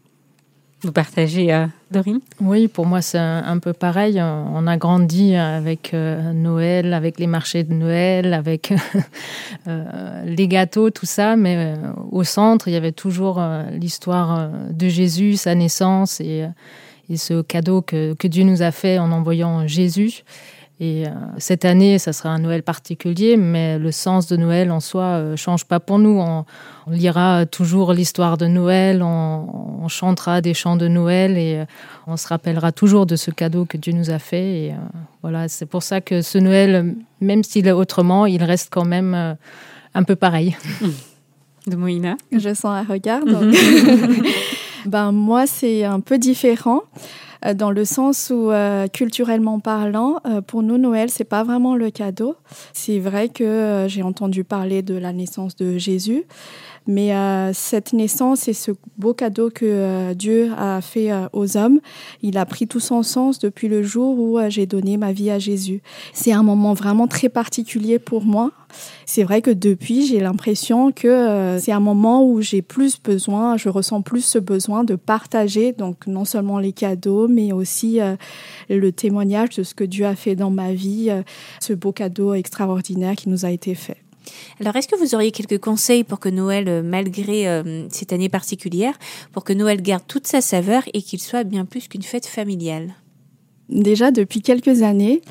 Vous 0.82 0.92
partagez, 0.92 1.54
euh, 1.54 1.68
Dorine? 1.92 2.20
Oui, 2.42 2.68
pour 2.68 2.86
moi, 2.86 3.02
c'est 3.02 3.18
un, 3.18 3.46
un 3.46 3.58
peu 3.60 3.72
pareil. 3.72 4.22
On 4.22 4.68
a 4.68 4.76
grandi 4.76 5.34
avec 5.38 5.94
euh, 5.94 6.34
Noël, 6.34 6.94
avec 6.94 7.18
les 7.18 7.28
marchés 7.28 7.64
de 7.64 7.74
Noël, 7.74 8.34
avec 8.34 8.74
euh, 9.70 10.24
les 10.26 10.50
gâteaux, 10.50 10.90
tout 10.90 11.06
ça. 11.06 11.38
Mais 11.38 11.56
euh, 11.58 11.76
au 12.12 12.26
centre, 12.26 12.68
il 12.68 12.74
y 12.74 12.76
avait 12.76 12.92
toujours 12.92 13.40
euh, 13.40 13.64
l'histoire 13.72 14.38
euh, 14.38 14.48
de 14.72 14.90
Jésus, 14.90 15.38
sa 15.38 15.56
naissance 15.56 16.20
et, 16.20 16.44
euh, 16.44 16.48
et 17.14 17.18
ce 17.18 17.42
cadeau 17.42 17.82
que, 17.82 18.14
que 18.14 18.28
Dieu 18.28 18.44
nous 18.44 18.62
a 18.62 18.72
fait 18.72 19.00
en 19.00 19.12
envoyant 19.12 19.68
Jésus. 19.68 20.24
Et 20.80 21.06
euh, 21.08 21.12
cette 21.38 21.66
année, 21.66 22.00
ça 22.00 22.12
sera 22.14 22.30
un 22.30 22.40
Noël 22.40 22.64
particulier, 22.64 23.38
mais 23.38 23.78
le 23.78 23.92
sens 23.92 24.28
de 24.28 24.36
Noël 24.36 24.72
en 24.72 24.80
soi 24.80 25.04
euh, 25.04 25.36
change 25.36 25.66
pas 25.66 25.80
pour 25.80 26.00
nous. 26.00 26.20
On, 26.20 26.46
on 26.88 26.92
lira 26.92 27.46
toujours 27.46 27.94
l'histoire 27.94 28.38
de 28.38 28.48
Noël, 28.48 29.02
on, 29.04 29.74
on 29.84 29.88
chantera 29.88 30.42
des 30.42 30.54
chants 30.54 30.78
de 30.78 30.88
Noël 30.88 31.38
et 31.38 31.58
euh, 31.58 31.66
on 32.08 32.16
se 32.16 32.28
rappellera 32.28 32.72
toujours 32.72 33.06
de 33.06 33.16
ce 33.16 33.32
cadeau 33.32 33.66
que 33.66 33.78
Dieu 33.78 33.94
nous 33.94 34.10
a 34.10 34.20
fait. 34.20 34.66
Et 34.66 34.72
euh, 34.72 34.76
voilà, 35.22 35.48
c'est 35.50 35.66
pour 35.66 35.84
ça 35.84 36.00
que 36.02 36.22
ce 36.22 36.38
Noël, 36.38 36.96
même 37.20 37.44
s'il 37.44 37.68
est 37.68 37.72
autrement, 37.72 38.26
il 38.26 38.44
reste 38.44 38.70
quand 38.72 38.86
même 38.86 39.14
euh, 39.14 39.34
un 39.94 40.04
peu 40.04 40.16
pareil. 40.16 40.56
De 41.68 41.78
Moïna 41.78 42.18
Je 42.32 42.54
sens 42.54 42.66
un 42.66 42.84
regard. 42.84 43.24
donc. 43.26 43.56
ben, 44.86 45.12
moi, 45.12 45.48
c'est 45.48 45.84
un 45.84 46.00
peu 46.00 46.18
différent. 46.18 46.82
euh, 47.46 47.54
dans 47.54 47.72
le 47.72 47.84
sens 47.86 48.32
où, 48.34 48.52
euh, 48.52 48.88
culturellement 48.88 49.60
parlant, 49.60 50.20
euh, 50.26 50.42
pour 50.42 50.64
nous, 50.64 50.78
Noël, 50.78 51.10
c'est 51.10 51.26
pas 51.26 51.44
vraiment 51.44 51.76
le 51.76 51.90
cadeau. 51.92 52.36
C'est 52.72 53.00
vrai 53.00 53.30
que 53.30 53.44
euh, 53.44 53.88
j'ai 53.90 54.02
entendu 54.04 54.44
parler 54.46 54.82
de 54.82 54.96
la 54.96 55.12
naissance 55.12 55.56
de 55.58 55.78
Jésus, 55.78 56.24
mais 56.88 57.16
euh, 57.16 57.52
cette 57.54 57.94
naissance 57.94 58.48
et 58.48 58.54
ce 58.54 58.72
beau 58.98 59.14
cadeau 59.14 59.50
que 59.50 59.66
euh, 59.66 60.14
Dieu 60.14 60.52
a 60.58 60.82
fait 60.82 61.12
euh, 61.12 61.28
aux 61.34 61.58
hommes, 61.58 61.80
il 62.22 62.38
a 62.38 62.46
pris 62.46 62.68
tout 62.68 62.80
son 62.80 63.04
sens 63.04 63.40
depuis 63.40 63.68
le 63.68 63.84
jour 63.84 64.20
où 64.20 64.38
euh, 64.38 64.50
j'ai 64.50 64.66
donné 64.66 64.98
ma 64.98 65.14
vie 65.14 65.30
à 65.30 65.40
Jésus. 65.40 65.82
C'est 66.14 66.32
un 66.32 66.44
moment 66.44 66.74
vraiment 66.74 67.08
très 67.08 67.30
particulier 67.30 68.00
pour 68.00 68.24
moi. 68.26 68.52
C'est 69.06 69.24
vrai 69.24 69.42
que 69.42 69.52
depuis, 69.52 70.08
j'ai 70.08 70.20
l'impression 70.20 70.92
que 70.92 71.58
c'est 71.60 71.72
un 71.72 71.80
moment 71.80 72.28
où 72.28 72.42
j'ai 72.42 72.64
plus 72.64 73.00
besoin, 73.00 73.56
je 73.56 73.70
ressens 73.70 74.02
plus 74.02 74.26
ce 74.26 74.40
besoin 74.40 74.84
de 74.84 74.96
partager, 74.96 75.74
donc 75.74 76.08
non 76.08 76.26
seulement 76.26 76.58
les 76.58 76.74
cadeaux, 76.74 77.28
mais 77.28 77.52
aussi 77.52 78.00
le 78.70 78.92
témoignage 78.92 79.50
de 79.50 79.62
ce 79.62 79.76
que 79.76 79.84
Dieu 79.84 80.08
a 80.08 80.16
fait 80.16 80.36
dans 80.36 80.50
ma 80.50 80.74
vie, 80.74 81.12
ce 81.60 81.74
beau 81.74 81.92
cadeau 81.92 82.34
extraordinaire 82.34 83.16
qui 83.16 83.30
nous 83.30 83.46
a 83.46 83.52
été 83.52 83.76
fait. 83.76 83.98
Alors, 84.60 84.76
est-ce 84.76 84.88
que 84.88 84.96
vous 84.96 85.16
auriez 85.16 85.32
quelques 85.32 85.60
conseils 85.60 86.04
pour 86.04 86.20
que 86.20 86.30
Noël, 86.30 86.68
euh, 86.68 86.82
malgré 86.84 87.48
euh, 87.48 87.88
cette 87.90 88.14
année 88.14 88.30
particulière, 88.30 88.98
pour 89.32 89.44
que 89.44 89.54
Noël 89.54 89.82
garde 89.82 90.04
toute 90.08 90.28
sa 90.28 90.42
saveur 90.42 90.84
et 90.94 91.02
qu'il 91.02 91.22
soit 91.22 91.44
bien 91.44 91.66
plus 91.66 91.88
qu'une 91.88 92.04
fête 92.04 92.26
familiale? 92.26 92.94
Déjà 93.70 94.12
depuis 94.12 94.42
quelques 94.42 94.82
années, 94.82 95.22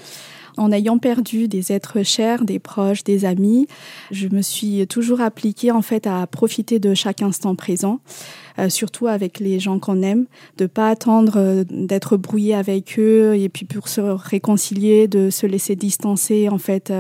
en 0.57 0.73
ayant 0.73 0.99
perdu 0.99 1.49
des 1.49 1.73
êtres 1.73 2.03
chers, 2.03 2.45
des 2.45 2.59
proches, 2.59 3.05
des 3.05 3.25
amis, 3.25 3.67
je 4.11 4.29
me 4.29 4.43
suis 4.43 4.87
toujours 4.87 5.21
appliquée 5.21 5.71
en 5.71 5.83
fait 5.83 6.07
à 6.07 6.27
profiter 6.27 6.79
de 6.79 6.95
chaque 6.95 7.23
instant 7.23 7.55
présent, 7.55 8.01
euh, 8.59 8.69
surtout 8.69 9.07
avec 9.07 9.41
les 9.41 9.61
gens 9.61 9.79
qu'on 9.79 10.03
aime, 10.03 10.27
de 10.59 10.67
pas 10.67 10.91
attendre 10.91 11.65
d'être 11.71 12.17
brouillé 12.17 12.55
avec 12.55 12.99
eux 12.99 13.35
et 13.35 13.49
puis 13.49 13.65
pour 13.65 13.89
se 13.89 14.01
réconcilier, 14.01 15.09
de 15.09 15.31
se 15.31 15.47
laisser 15.47 15.77
distancer 15.77 16.49
en 16.49 16.59
fait 16.59 16.93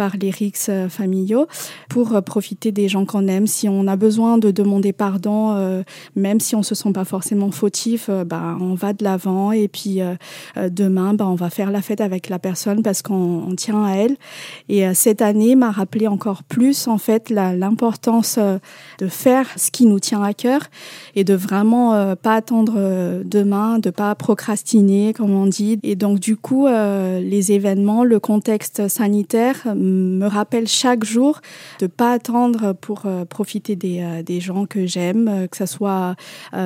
par 0.00 0.16
les 0.16 0.30
rixes 0.30 0.70
euh, 0.70 0.88
familiaux, 0.88 1.46
pour 1.90 2.14
euh, 2.14 2.22
profiter 2.22 2.72
des 2.72 2.88
gens 2.88 3.04
qu'on 3.04 3.26
aime. 3.28 3.46
Si 3.46 3.68
on 3.68 3.86
a 3.86 3.96
besoin 3.96 4.38
de 4.38 4.50
demander 4.50 4.94
pardon, 4.94 5.50
euh, 5.50 5.82
même 6.16 6.40
si 6.40 6.56
on 6.56 6.62
se 6.62 6.74
sent 6.74 6.92
pas 6.94 7.04
forcément 7.04 7.50
fautif, 7.50 8.06
euh, 8.08 8.24
bah, 8.24 8.56
on 8.60 8.72
va 8.72 8.94
de 8.94 9.04
l'avant 9.04 9.52
et 9.52 9.68
puis 9.68 10.00
demain, 10.56 11.12
bah, 11.14 11.26
on 11.26 11.34
va 11.34 11.50
faire 11.50 11.70
la 11.70 11.82
fête 11.82 12.00
avec 12.00 12.28
la 12.28 12.38
personne 12.38 12.82
parce 12.82 13.02
qu'on 13.02 13.44
on 13.46 13.54
tient 13.54 13.84
à 13.84 13.94
elle. 13.96 14.16
Et 14.68 14.94
cette 14.94 15.20
année 15.20 15.56
m'a 15.56 15.70
rappelé 15.70 16.06
encore 16.06 16.44
plus 16.44 16.86
en 16.88 16.98
fait 16.98 17.28
l'importance 17.30 18.38
de 18.98 19.08
faire 19.08 19.46
ce 19.56 19.70
qui 19.70 19.86
nous 19.86 19.98
tient 19.98 20.22
à 20.22 20.32
cœur 20.32 20.62
et 21.16 21.24
de 21.24 21.34
vraiment 21.34 22.14
pas 22.16 22.34
attendre 22.34 23.22
demain, 23.24 23.78
de 23.78 23.90
pas 23.90 24.14
procrastiner 24.14 25.12
comme 25.12 25.32
on 25.32 25.46
dit. 25.46 25.78
Et 25.82 25.96
donc 25.96 26.20
du 26.20 26.36
coup, 26.36 26.66
les 26.68 27.52
événements, 27.52 28.04
le 28.04 28.20
contexte 28.20 28.88
sanitaire 28.88 29.66
me 29.90 30.26
rappellent 30.26 30.68
chaque 30.68 31.04
jour 31.04 31.40
de 31.80 31.86
pas 31.86 32.12
attendre 32.12 32.74
pour 32.80 33.02
euh, 33.06 33.24
profiter 33.24 33.76
des, 33.76 34.00
euh, 34.00 34.22
des 34.22 34.40
gens 34.40 34.66
que 34.66 34.86
j'aime, 34.86 35.28
euh, 35.28 35.46
que 35.46 35.56
ce 35.56 35.66
soit 35.66 36.14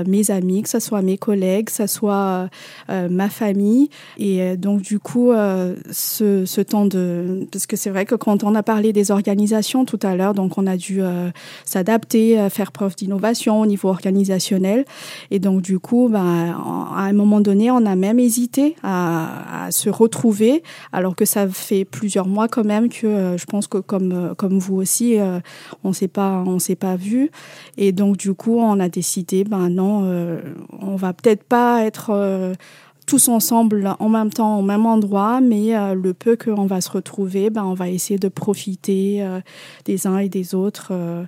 mes 0.07 0.31
amis, 0.31 0.63
que 0.63 0.69
ce 0.69 0.81
soit 0.81 1.03
mes 1.03 1.19
collègues, 1.19 1.67
que 1.67 1.73
ce 1.73 1.87
soit 1.87 2.49
ma 2.89 3.29
famille. 3.29 3.89
Et 4.19 4.57
donc 4.57 4.83
du 4.83 4.99
coup, 4.99 5.33
ce, 5.91 6.61
temps 6.63 6.87
de... 6.87 7.47
Parce 7.51 7.67
que 7.67 7.77
c'est 7.77 7.91
vrai 7.91 8.05
que 8.05 8.15
quand 8.15 8.45
on 8.45 8.55
a 8.55 8.63
parlé 8.63 8.93
des 8.93 9.11
organisations 9.11 9.85
tout 9.85 9.99
à 10.03 10.17
l'heure, 10.17 10.35
donc 10.35 10.59
on 10.59 10.67
a 10.67 10.77
dû 10.77 11.01
s'adapter, 11.65 12.49
faire 12.51 12.73
preuve 12.73 12.95
d'innovation 12.97 13.61
au 13.61 13.67
niveau 13.67 13.89
organisationnel. 13.89 14.85
Et 15.31 15.39
donc 15.39 15.63
du 15.63 15.79
coup, 15.79 16.09
ben, 16.11 16.57
en- 16.57 16.95
à 16.95 17.03
un 17.03 17.13
moment 17.13 17.41
donné, 17.41 17.71
on 17.71 17.85
a 17.87 17.97
même 17.97 18.19
hésité 18.19 18.77
à, 18.83 19.69
se 19.71 19.89
retrouver, 19.91 20.63
alors 20.93 21.17
que 21.17 21.25
ça 21.25 21.49
fait 21.49 21.85
plusieurs 21.85 22.27
mois 22.27 22.49
quand 22.49 22.65
même 22.65 22.89
euh, 23.07 23.37
je 23.37 23.45
pense 23.47 23.67
que 23.67 23.79
comme, 23.79 24.13
euh, 24.13 24.35
comme 24.35 24.59
vous 24.59 24.77
aussi, 24.77 25.19
euh, 25.19 25.41
on 25.83 25.93
s'est 25.93 26.09
pas 26.09 26.43
on 26.47 26.59
s'est 26.59 26.77
pas 26.77 26.97
vu. 26.97 27.31
Et 27.77 27.93
donc 27.93 28.17
du 28.17 28.35
coup, 28.35 28.59
on 28.59 28.81
a 28.81 28.89
décidé, 28.89 29.45
ben 29.45 29.69
non, 29.69 30.05
on 30.81 30.97
va 30.97 31.13
peut-être 31.13 31.45
pas 31.45 31.85
être 31.85 32.55
tous 33.07 33.29
ensemble 33.29 33.95
en 33.99 34.09
même 34.09 34.31
temps 34.31 34.59
au 34.59 34.63
même 34.63 34.87
endroit, 34.87 35.41
mais 35.41 35.77
euh, 35.77 35.95
le 35.95 36.15
peu 36.15 36.37
qu'on 36.37 36.67
va 36.67 36.81
se 36.81 36.91
retrouver, 36.91 37.51
ben, 37.51 37.65
on 37.65 37.75
va 37.75 37.89
essayer 37.89 38.19
de 38.19 38.29
profiter 38.29 39.23
euh, 39.23 39.41
des 39.85 40.07
uns 40.07 40.19
et 40.19 40.29
des 40.29 40.55
autres 40.55 40.89
euh, 40.91 41.25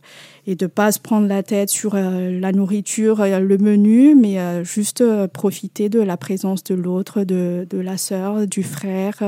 et 0.47 0.55
de 0.55 0.67
pas 0.67 0.93
se 0.93 1.01
prendre 1.01 1.27
la 1.27 1.43
tête 1.43 1.69
sur 1.69 1.95
euh, 1.95 2.39
la 2.41 2.53
nourriture, 2.53 3.25
le 3.25 3.59
menu, 3.59 4.15
mais 4.15 4.39
euh, 4.39 4.65
juste 4.65 5.01
euh, 5.01 5.29
profiter 5.29 5.89
de 5.89 6.01
la 6.01 6.17
présence 6.17 6.65
de 6.65 6.75
l'autre, 6.75 7.25
de, 7.25 7.67
de 7.69 7.79
la 7.79 7.97
sœur, 7.97 8.47
du 8.47 8.63
frère, 8.63 9.23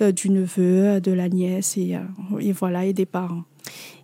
du 0.00 0.30
neveu, 0.30 1.00
de 1.00 1.12
la 1.12 1.28
nièce 1.28 1.76
et, 1.76 1.94
euh, 1.94 2.38
et 2.40 2.52
voilà 2.52 2.84
et 2.84 2.92
des 2.92 3.06
parents. 3.06 3.44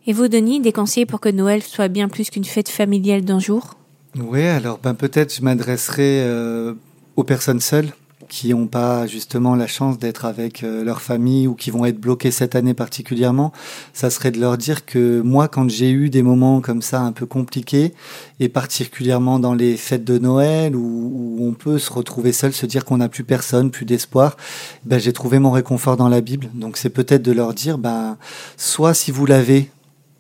Et 0.06 0.12
vous, 0.12 0.28
Denis, 0.28 0.60
des 0.60 0.72
conseils 0.72 1.06
pour 1.06 1.20
que 1.20 1.28
Noël 1.28 1.62
soit 1.62 1.88
bien 1.88 2.08
plus 2.08 2.30
qu'une 2.30 2.44
fête 2.44 2.68
familiale 2.68 3.24
d'un 3.24 3.38
jour? 3.38 3.74
Oui, 4.18 4.42
alors 4.42 4.78
ben, 4.78 4.94
peut-être 4.94 5.34
je 5.34 5.42
m'adresserai 5.42 6.22
euh, 6.22 6.74
aux 7.16 7.24
personnes 7.24 7.60
seules 7.60 7.92
qui 8.32 8.54
n'ont 8.54 8.66
pas 8.66 9.06
justement 9.06 9.54
la 9.56 9.66
chance 9.66 9.98
d'être 9.98 10.24
avec 10.24 10.64
euh, 10.64 10.84
leur 10.84 11.02
famille 11.02 11.46
ou 11.46 11.54
qui 11.54 11.70
vont 11.70 11.84
être 11.84 12.00
bloquées 12.00 12.30
cette 12.30 12.54
année 12.54 12.72
particulièrement, 12.72 13.52
ça 13.92 14.08
serait 14.08 14.30
de 14.30 14.40
leur 14.40 14.56
dire 14.56 14.86
que 14.86 15.20
moi, 15.20 15.48
quand 15.48 15.68
j'ai 15.68 15.90
eu 15.90 16.08
des 16.08 16.22
moments 16.22 16.62
comme 16.62 16.80
ça 16.80 17.02
un 17.02 17.12
peu 17.12 17.26
compliqués, 17.26 17.92
et 18.40 18.48
particulièrement 18.48 19.38
dans 19.38 19.52
les 19.52 19.76
fêtes 19.76 20.04
de 20.04 20.18
Noël 20.18 20.74
où, 20.74 21.36
où 21.38 21.46
on 21.46 21.52
peut 21.52 21.78
se 21.78 21.92
retrouver 21.92 22.32
seul, 22.32 22.54
se 22.54 22.64
dire 22.64 22.86
qu'on 22.86 22.96
n'a 22.96 23.10
plus 23.10 23.24
personne, 23.24 23.70
plus 23.70 23.84
d'espoir, 23.84 24.38
ben, 24.86 24.98
j'ai 24.98 25.12
trouvé 25.12 25.38
mon 25.38 25.50
réconfort 25.50 25.98
dans 25.98 26.08
la 26.08 26.22
Bible. 26.22 26.48
Donc 26.54 26.78
c'est 26.78 26.88
peut-être 26.88 27.22
de 27.22 27.32
leur 27.32 27.52
dire, 27.52 27.76
ben, 27.76 28.16
soit 28.56 28.94
si 28.94 29.10
vous 29.10 29.26
l'avez, 29.26 29.70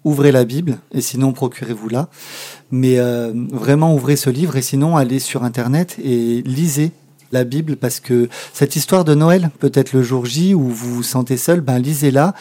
ouvrez 0.04 0.32
la 0.32 0.44
Bible, 0.44 0.78
et 0.92 1.00
sinon 1.00 1.32
procurez-vous-la. 1.32 2.08
Mais 2.70 2.98
euh, 2.98 3.32
vraiment 3.52 3.94
ouvrez 3.94 4.16
ce 4.16 4.30
livre, 4.30 4.56
et 4.56 4.62
sinon 4.62 4.96
allez 4.96 5.18
sur 5.18 5.44
Internet 5.44 5.96
et 6.02 6.42
lisez 6.42 6.92
la 7.32 7.44
Bible, 7.44 7.76
parce 7.76 7.98
que 7.98 8.28
cette 8.52 8.76
histoire 8.76 9.04
de 9.04 9.14
Noël, 9.14 9.50
peut-être 9.58 9.92
le 9.92 10.02
jour 10.02 10.26
J, 10.26 10.54
où 10.54 10.68
vous 10.68 10.94
vous 10.94 11.02
sentez 11.02 11.36
seul, 11.36 11.60
ben 11.60 11.78
lisez-la, 11.78 12.34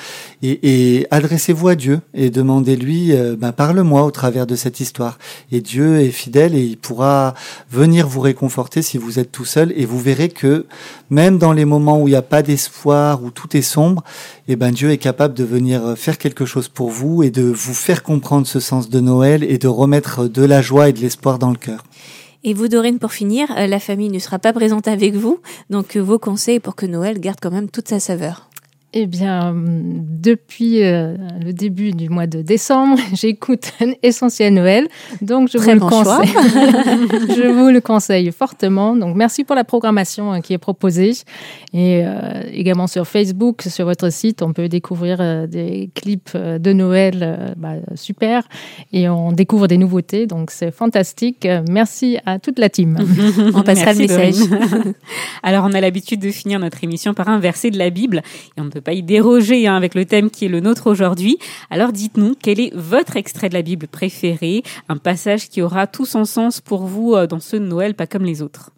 et, 0.43 0.59
et 0.99 1.07
adressez-vous 1.11 1.69
à 1.69 1.75
Dieu, 1.75 2.01
et 2.13 2.29
demandez-lui, 2.29 3.13
euh, 3.13 3.35
ben 3.37 3.53
parle-moi 3.53 4.03
au 4.03 4.11
travers 4.11 4.45
de 4.45 4.55
cette 4.55 4.79
histoire. 4.79 5.17
Et 5.51 5.61
Dieu 5.61 5.99
est 6.01 6.11
fidèle, 6.11 6.55
et 6.55 6.63
il 6.63 6.77
pourra 6.77 7.33
venir 7.71 8.07
vous 8.07 8.21
réconforter 8.21 8.81
si 8.81 8.97
vous 8.97 9.17
êtes 9.17 9.31
tout 9.31 9.45
seul, 9.45 9.73
et 9.75 9.85
vous 9.85 9.99
verrez 9.99 10.29
que 10.29 10.65
même 11.09 11.37
dans 11.37 11.53
les 11.53 11.65
moments 11.65 12.01
où 12.01 12.07
il 12.07 12.11
n'y 12.11 12.17
a 12.17 12.21
pas 12.21 12.41
d'espoir, 12.41 13.23
où 13.23 13.31
tout 13.31 13.55
est 13.55 13.61
sombre, 13.61 14.03
eh 14.47 14.55
ben 14.55 14.71
Dieu 14.71 14.91
est 14.91 14.97
capable 14.97 15.33
de 15.33 15.43
venir 15.43 15.93
faire 15.95 16.17
quelque 16.17 16.45
chose 16.45 16.67
pour 16.67 16.89
vous 16.89 17.23
et 17.23 17.29
de 17.29 17.43
vous 17.43 17.73
faire 17.73 18.03
comprendre 18.03 18.45
ce 18.45 18.59
sens 18.59 18.89
de 18.89 18.99
Noël 18.99 19.43
et 19.43 19.57
de 19.57 19.67
remettre 19.67 20.27
de 20.27 20.43
la 20.43 20.61
joie 20.61 20.89
et 20.89 20.93
de 20.93 20.99
l'espoir 20.99 21.39
dans 21.39 21.51
le 21.51 21.57
cœur. 21.57 21.83
Et 22.43 22.53
vous, 22.53 22.67
Dorine, 22.67 22.99
pour 22.99 23.11
finir, 23.11 23.51
euh, 23.57 23.67
la 23.67 23.79
famille 23.79 24.09
ne 24.09 24.19
sera 24.19 24.39
pas 24.39 24.53
présente 24.53 24.87
avec 24.87 25.13
vous, 25.13 25.39
donc 25.69 25.95
euh, 25.95 25.99
vos 25.99 26.17
conseils 26.17 26.59
pour 26.59 26.75
que 26.75 26.85
Noël 26.85 27.19
garde 27.19 27.39
quand 27.41 27.51
même 27.51 27.69
toute 27.69 27.87
sa 27.87 27.99
saveur. 27.99 28.50
Eh 28.93 29.07
bien, 29.07 29.55
depuis 29.55 30.83
euh, 30.83 31.15
le 31.41 31.53
début 31.53 31.91
du 31.91 32.09
mois 32.09 32.27
de 32.27 32.41
décembre, 32.41 32.97
j'écoute 33.13 33.71
un 33.79 33.93
essentiel 34.03 34.53
Noël, 34.53 34.89
donc 35.21 35.49
je 35.49 35.57
Très 35.57 35.75
vous 35.75 35.79
bon 35.79 35.89
le 35.89 36.03
conseille. 36.03 36.33
je 37.35 37.47
vous 37.47 37.69
le 37.69 37.79
conseille 37.79 38.31
fortement. 38.33 38.95
Donc, 38.97 39.15
merci 39.15 39.45
pour 39.45 39.55
la 39.55 39.63
programmation 39.63 40.33
euh, 40.33 40.39
qui 40.39 40.51
est 40.51 40.57
proposée 40.57 41.13
et 41.73 42.01
euh, 42.03 42.43
également 42.51 42.87
sur 42.87 43.07
Facebook, 43.07 43.61
sur 43.61 43.85
votre 43.85 44.11
site, 44.11 44.41
on 44.41 44.51
peut 44.51 44.67
découvrir 44.67 45.17
euh, 45.21 45.47
des 45.47 45.89
clips 45.95 46.31
euh, 46.35 46.59
de 46.59 46.73
Noël, 46.73 47.19
euh, 47.21 47.53
bah, 47.55 47.75
super, 47.95 48.43
et 48.91 49.07
on 49.07 49.31
découvre 49.31 49.67
des 49.67 49.77
nouveautés. 49.77 50.27
Donc, 50.27 50.51
c'est 50.51 50.71
fantastique. 50.71 51.47
Merci 51.69 52.17
à 52.25 52.39
toute 52.39 52.59
la 52.59 52.69
team. 52.69 52.97
On 53.53 53.63
passera 53.63 53.93
Merci, 53.93 54.07
le 54.07 54.17
message. 54.17 54.95
Alors, 55.43 55.65
on 55.65 55.73
a 55.73 55.81
l'habitude 55.81 56.19
de 56.19 56.29
finir 56.29 56.59
notre 56.59 56.83
émission 56.83 57.13
par 57.13 57.29
un 57.29 57.39
verset 57.39 57.71
de 57.71 57.77
la 57.77 57.89
Bible 57.89 58.21
et 58.57 58.61
on 58.61 58.65
ne 58.65 58.69
peut 58.69 58.80
pas 58.81 58.93
y 58.93 59.03
déroger 59.03 59.67
hein, 59.67 59.75
avec 59.75 59.95
le 59.95 60.05
thème 60.05 60.29
qui 60.29 60.45
est 60.45 60.49
le 60.49 60.59
nôtre 60.59 60.87
aujourd'hui. 60.87 61.37
Alors, 61.69 61.91
dites-nous, 61.91 62.35
quel 62.41 62.59
est 62.59 62.75
votre 62.75 63.17
extrait 63.17 63.49
de 63.49 63.53
la 63.53 63.61
Bible 63.61 63.87
préféré? 63.87 64.63
Un 64.89 64.97
passage 64.97 65.49
qui 65.49 65.61
aura 65.61 65.87
tout 65.87 66.05
son 66.05 66.25
sens 66.25 66.61
pour 66.61 66.85
vous 66.85 67.13
euh, 67.13 67.27
dans 67.27 67.39
ce 67.39 67.57
Noël, 67.57 67.93
pas 67.93 68.07
comme 68.07 68.25
les 68.25 68.41
autres 68.41 68.71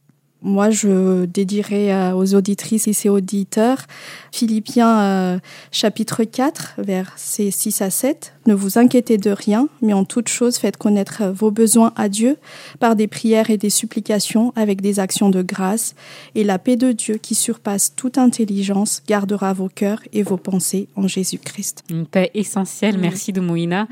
Moi, 0.44 0.70
je 0.70 1.24
dédierai 1.24 1.94
euh, 1.94 2.14
aux 2.14 2.36
auditrices 2.36 2.88
et 2.88 2.94
ses 2.94 3.08
auditeurs 3.08 3.88
Philippiens 4.34 5.02
euh, 5.02 5.40
chapitre 5.72 6.26
4, 6.26 6.76
versets 6.80 7.50
6 7.50 7.82
à 7.82 7.90
7. 7.90 8.34
Ne 8.46 8.54
vous 8.54 8.78
inquiétez 8.78 9.18
de 9.18 9.32
rien, 9.32 9.70
mais 9.82 9.94
en 9.94 10.04
toute 10.04 10.28
chose, 10.28 10.58
faites 10.58 10.76
connaître 10.76 11.24
vos 11.34 11.50
besoins 11.50 11.94
à 11.96 12.10
Dieu 12.10 12.38
par 12.80 12.98
des 12.98 13.08
prières 13.08 13.50
et 13.50 13.58
des 13.58 13.70
supplications 13.70 14.52
avec 14.58 14.82
des 14.82 15.00
actions 15.00 15.30
de 15.30 15.42
grâce. 15.42 15.96
Et 16.36 16.44
la 16.44 16.60
paix 16.60 16.76
de 16.76 16.92
Dieu 16.92 17.16
qui 17.16 17.36
surpasse 17.36 17.94
toute 17.96 18.18
intelligence 18.18 19.02
gardera 19.08 19.54
vos 19.54 19.70
cœurs 19.70 20.02
et 20.12 20.24
vos 20.24 20.38
pensées 20.38 20.90
en 20.96 21.08
Jésus-Christ. 21.08 21.84
Une 21.90 22.06
paix 22.06 22.32
essentielle. 22.34 22.98
Merci 22.98 23.32
de 23.32 23.40
Moïna. 23.40 23.88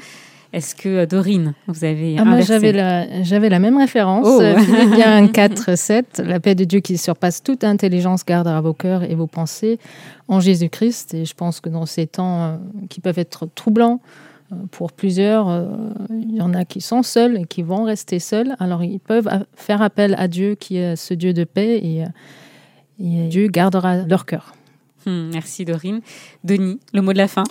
Est-ce 0.53 0.75
que 0.75 0.89
euh, 0.89 1.05
Dorine, 1.05 1.53
vous 1.67 1.85
avez 1.85 2.17
Ah, 2.17 2.25
moi, 2.25 2.41
j'avais 2.41 2.73
la, 2.73 3.23
j'avais 3.23 3.49
la 3.49 3.59
même 3.59 3.77
référence. 3.77 4.27
Oh. 4.27 4.41
Philippiens 4.59 5.27
4, 5.27 5.77
7. 5.77 6.21
La 6.25 6.39
paix 6.39 6.55
de 6.55 6.65
Dieu 6.65 6.81
qui 6.81 6.97
surpasse 6.97 7.41
toute 7.41 7.63
intelligence 7.63 8.25
gardera 8.25 8.59
vos 8.59 8.73
cœurs 8.73 9.03
et 9.03 9.15
vos 9.15 9.27
pensées 9.27 9.79
en 10.27 10.39
Jésus-Christ. 10.39 11.13
Et 11.13 11.25
je 11.25 11.33
pense 11.33 11.61
que 11.61 11.69
dans 11.69 11.85
ces 11.85 12.05
temps 12.05 12.43
euh, 12.43 12.57
qui 12.89 12.99
peuvent 12.99 13.19
être 13.19 13.47
troublants 13.55 14.01
euh, 14.51 14.55
pour 14.71 14.91
plusieurs, 14.91 15.67
il 16.09 16.35
y 16.35 16.41
en 16.41 16.53
a 16.53 16.65
qui 16.65 16.81
sont 16.81 17.03
seuls 17.03 17.37
et 17.37 17.45
qui 17.45 17.63
vont 17.63 17.83
rester 17.83 18.19
seuls. 18.19 18.55
Alors, 18.59 18.83
ils 18.83 18.99
peuvent 18.99 19.29
faire 19.55 19.81
appel 19.81 20.15
à 20.17 20.27
Dieu 20.27 20.55
qui 20.55 20.77
est 20.77 20.97
ce 20.97 21.13
Dieu 21.13 21.31
de 21.31 21.45
paix 21.45 21.77
et, 21.77 22.03
et 22.99 23.27
Dieu 23.29 23.47
gardera 23.47 23.97
leur 23.97 24.25
cœur. 24.25 24.53
Hmm, 25.05 25.29
merci 25.31 25.65
Dorine. 25.65 26.01
Denis, 26.43 26.79
le 26.93 27.01
mot 27.01 27.13
de 27.13 27.17
la 27.17 27.27
fin. 27.27 27.43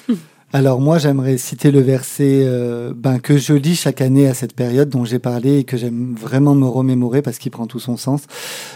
Alors 0.52 0.80
moi, 0.80 0.98
j'aimerais 0.98 1.38
citer 1.38 1.70
le 1.70 1.80
verset 1.80 2.42
euh, 2.44 2.92
ben, 2.94 3.20
que 3.20 3.38
je 3.38 3.54
lis 3.54 3.76
chaque 3.76 4.00
année 4.00 4.26
à 4.26 4.34
cette 4.34 4.54
période 4.54 4.88
dont 4.88 5.04
j'ai 5.04 5.20
parlé 5.20 5.58
et 5.58 5.64
que 5.64 5.76
j'aime 5.76 6.16
vraiment 6.18 6.56
me 6.56 6.66
remémorer 6.66 7.22
parce 7.22 7.38
qu'il 7.38 7.52
prend 7.52 7.68
tout 7.68 7.78
son 7.78 7.96
sens. 7.96 8.22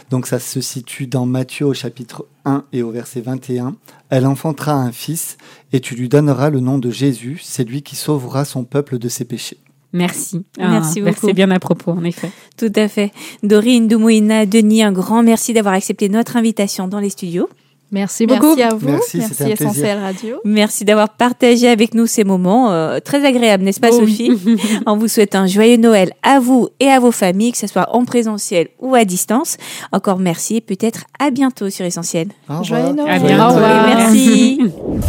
Donc 0.09 0.29
ça 0.29 0.39
se 0.39 0.61
situe 0.61 1.09
dans 1.09 1.27
Matthieu 1.27 1.67
au 1.67 1.75
chapitre 1.75 2.27
1 2.45 2.63
et 2.73 2.85
au 2.85 2.93
verset 2.93 3.23
21. 3.23 3.75
Elle 4.09 4.25
enfantera 4.25 4.73
un 4.75 4.93
fils 4.93 5.37
et 5.73 5.81
tu 5.81 5.97
lui 5.97 6.09
donneras 6.09 6.49
le 6.49 6.61
nom 6.61 6.79
de 6.79 6.91
Jésus. 6.91 7.41
C'est 7.43 7.65
lui 7.65 7.83
qui 7.83 7.97
sauvera 7.97 8.45
son 8.45 8.63
peuple 8.63 8.99
de 8.99 9.09
ses 9.09 9.25
péchés. 9.25 9.59
Merci. 9.93 10.45
Merci 10.59 11.01
Un 11.01 11.05
beaucoup. 11.05 11.05
verset 11.05 11.33
bien 11.33 11.51
à 11.51 11.59
propos, 11.59 11.91
en 11.93 12.05
effet. 12.05 12.31
Tout 12.57 12.73
à 12.77 12.87
fait. 12.87 13.13
Dorine, 13.43 13.89
Doumouina, 13.89 14.47
Denis, 14.47 14.83
un 14.83 14.93
grand 14.93 15.23
merci 15.25 15.53
d'avoir 15.53 15.75
accepté 15.75 16.09
notre 16.09 16.37
invitation 16.37 16.87
dans 16.87 16.99
les 17.01 17.11
studios. 17.11 17.49
Merci 17.94 18.26
Merci 18.26 18.46
beaucoup. 18.46 18.61
à 18.61 18.74
vous. 18.74 19.00
Merci. 19.14 19.52
Essentiel 19.52 19.98
Radio. 20.00 20.37
Merci 20.44 20.85
d'avoir 20.85 21.11
partagé 21.11 21.68
avec 21.68 21.94
nous 21.94 22.07
ces 22.07 22.24
moments 22.24 22.72
euh, 22.72 22.98
très 22.98 23.24
agréables, 23.24 23.62
n'est-ce 23.62 23.78
pas 23.78 23.90
Oh 23.92 24.00
oui. 24.02 24.26
Sophie 24.33 24.57
On 24.87 24.96
vous 24.96 25.07
souhaite 25.07 25.37
un 25.37 25.46
joyeux 25.46 25.76
Noël 25.76 26.12
à 26.24 26.40
vous 26.40 26.68
et 26.80 26.88
à 26.88 26.98
vos 26.98 27.12
familles, 27.12 27.52
que 27.52 27.59
ce 27.59 27.68
soit 27.68 27.88
en 27.94 28.04
présentiel 28.04 28.66
ou 28.80 28.96
à 28.96 29.04
distance. 29.04 29.59
Encore 29.92 30.18
merci 30.18 30.57
et 30.57 30.61
peut-être 30.61 31.04
à 31.20 31.30
bientôt 31.30 31.70
sur 31.70 31.85
Essentiel. 31.85 32.28
Au 32.48 32.59
revoir. 32.59 32.64
Joyeux 32.64 32.94
Noël. 32.94 33.12
À 33.12 33.18
bientôt. 33.20 33.59
Et 33.59 33.96
merci. 33.96 34.61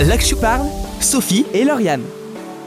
Là 0.07 0.17
que 0.17 0.23
je 0.23 0.35
parle, 0.35 0.67
Sophie 0.99 1.45
et 1.53 1.63
Lauriane. 1.63 2.03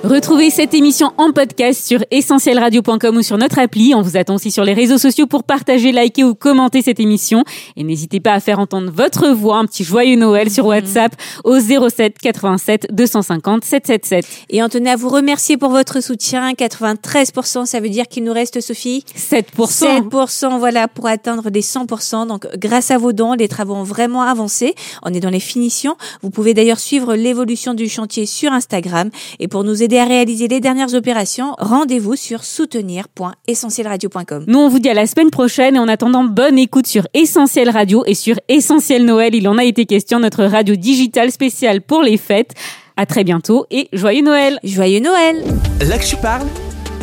Retrouvez 0.04 0.50
cette 0.50 0.74
émission 0.74 1.10
en 1.16 1.32
podcast 1.32 1.84
sur 1.84 2.04
essentielradio.com 2.12 3.16
ou 3.16 3.22
sur 3.22 3.36
notre 3.36 3.58
appli. 3.58 3.96
On 3.96 4.00
vous 4.00 4.16
attend 4.16 4.36
aussi 4.36 4.52
sur 4.52 4.62
les 4.62 4.72
réseaux 4.72 4.96
sociaux 4.96 5.26
pour 5.26 5.42
partager, 5.42 5.90
liker 5.90 6.22
ou 6.22 6.36
commenter 6.36 6.82
cette 6.82 7.00
émission. 7.00 7.42
Et 7.76 7.82
n'hésitez 7.82 8.20
pas 8.20 8.32
à 8.32 8.38
faire 8.38 8.60
entendre 8.60 8.92
votre 8.94 9.30
voix, 9.30 9.56
un 9.56 9.66
petit 9.66 9.82
joyeux 9.82 10.16
Noël 10.16 10.52
sur 10.52 10.66
WhatsApp 10.66 11.16
au 11.42 11.58
07 11.58 12.16
87 12.16 12.86
250 12.92 13.64
777. 13.64 14.24
Et 14.50 14.62
on 14.62 14.68
tenait 14.68 14.90
à 14.90 14.96
vous 14.96 15.08
remercier 15.08 15.56
pour 15.56 15.70
votre 15.70 16.00
soutien. 16.00 16.52
93%, 16.52 17.66
ça 17.66 17.80
veut 17.80 17.88
dire 17.88 18.06
qu'il 18.06 18.22
nous 18.22 18.32
reste, 18.32 18.60
Sophie? 18.60 19.04
7%. 19.16 20.08
7%, 20.08 20.58
voilà, 20.60 20.86
pour 20.86 21.08
atteindre 21.08 21.50
les 21.52 21.62
100%. 21.62 22.28
Donc, 22.28 22.46
grâce 22.56 22.92
à 22.92 22.98
vos 22.98 23.12
dons, 23.12 23.32
les 23.32 23.48
travaux 23.48 23.74
ont 23.74 23.82
vraiment 23.82 24.22
avancé. 24.22 24.76
On 25.02 25.12
est 25.12 25.20
dans 25.20 25.28
les 25.28 25.40
finitions. 25.40 25.96
Vous 26.22 26.30
pouvez 26.30 26.54
d'ailleurs 26.54 26.78
suivre 26.78 27.16
l'évolution 27.16 27.74
du 27.74 27.88
chantier 27.88 28.26
sur 28.26 28.52
Instagram. 28.52 29.10
Et 29.40 29.48
pour 29.48 29.64
nous 29.64 29.82
aider 29.82 29.87
à 29.96 30.04
réaliser 30.04 30.48
les 30.48 30.60
dernières 30.60 30.94
opérations, 30.94 31.54
rendez-vous 31.58 32.16
sur 32.16 32.44
soutenir.essentielradio.com. 32.44 34.44
Nous, 34.46 34.58
on 34.58 34.68
vous 34.68 34.80
dit 34.80 34.90
à 34.90 34.94
la 34.94 35.06
semaine 35.06 35.30
prochaine 35.30 35.76
et 35.76 35.78
en 35.78 35.88
attendant, 35.88 36.24
bonne 36.24 36.58
écoute 36.58 36.86
sur 36.86 37.06
Essentiel 37.14 37.70
Radio 37.70 38.02
et 38.06 38.14
sur 38.14 38.34
Essentiel 38.48 39.04
Noël. 39.04 39.34
Il 39.34 39.48
en 39.48 39.56
a 39.56 39.64
été 39.64 39.86
question, 39.86 40.20
notre 40.20 40.44
radio 40.44 40.74
digitale 40.74 41.30
spéciale 41.30 41.80
pour 41.80 42.02
les 42.02 42.16
fêtes. 42.16 42.54
À 42.96 43.06
très 43.06 43.22
bientôt 43.22 43.66
et 43.70 43.88
joyeux 43.92 44.22
Noël! 44.22 44.58
Joyeux 44.64 45.00
Noël 45.00 45.44
Là 45.88 45.98
que 45.98 46.04
je 46.04 46.16
parle, 46.16 46.46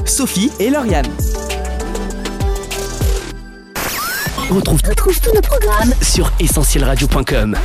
Sophie 0.05 0.51
et 0.59 0.69
Lauriane. 0.69 1.05
On 4.51 4.55
retrouve, 4.55 4.81
tous 4.95 5.21
nos 5.33 5.41
programmes 5.41 5.93
sur 6.01 6.31
essentielradio.com. 6.39 7.57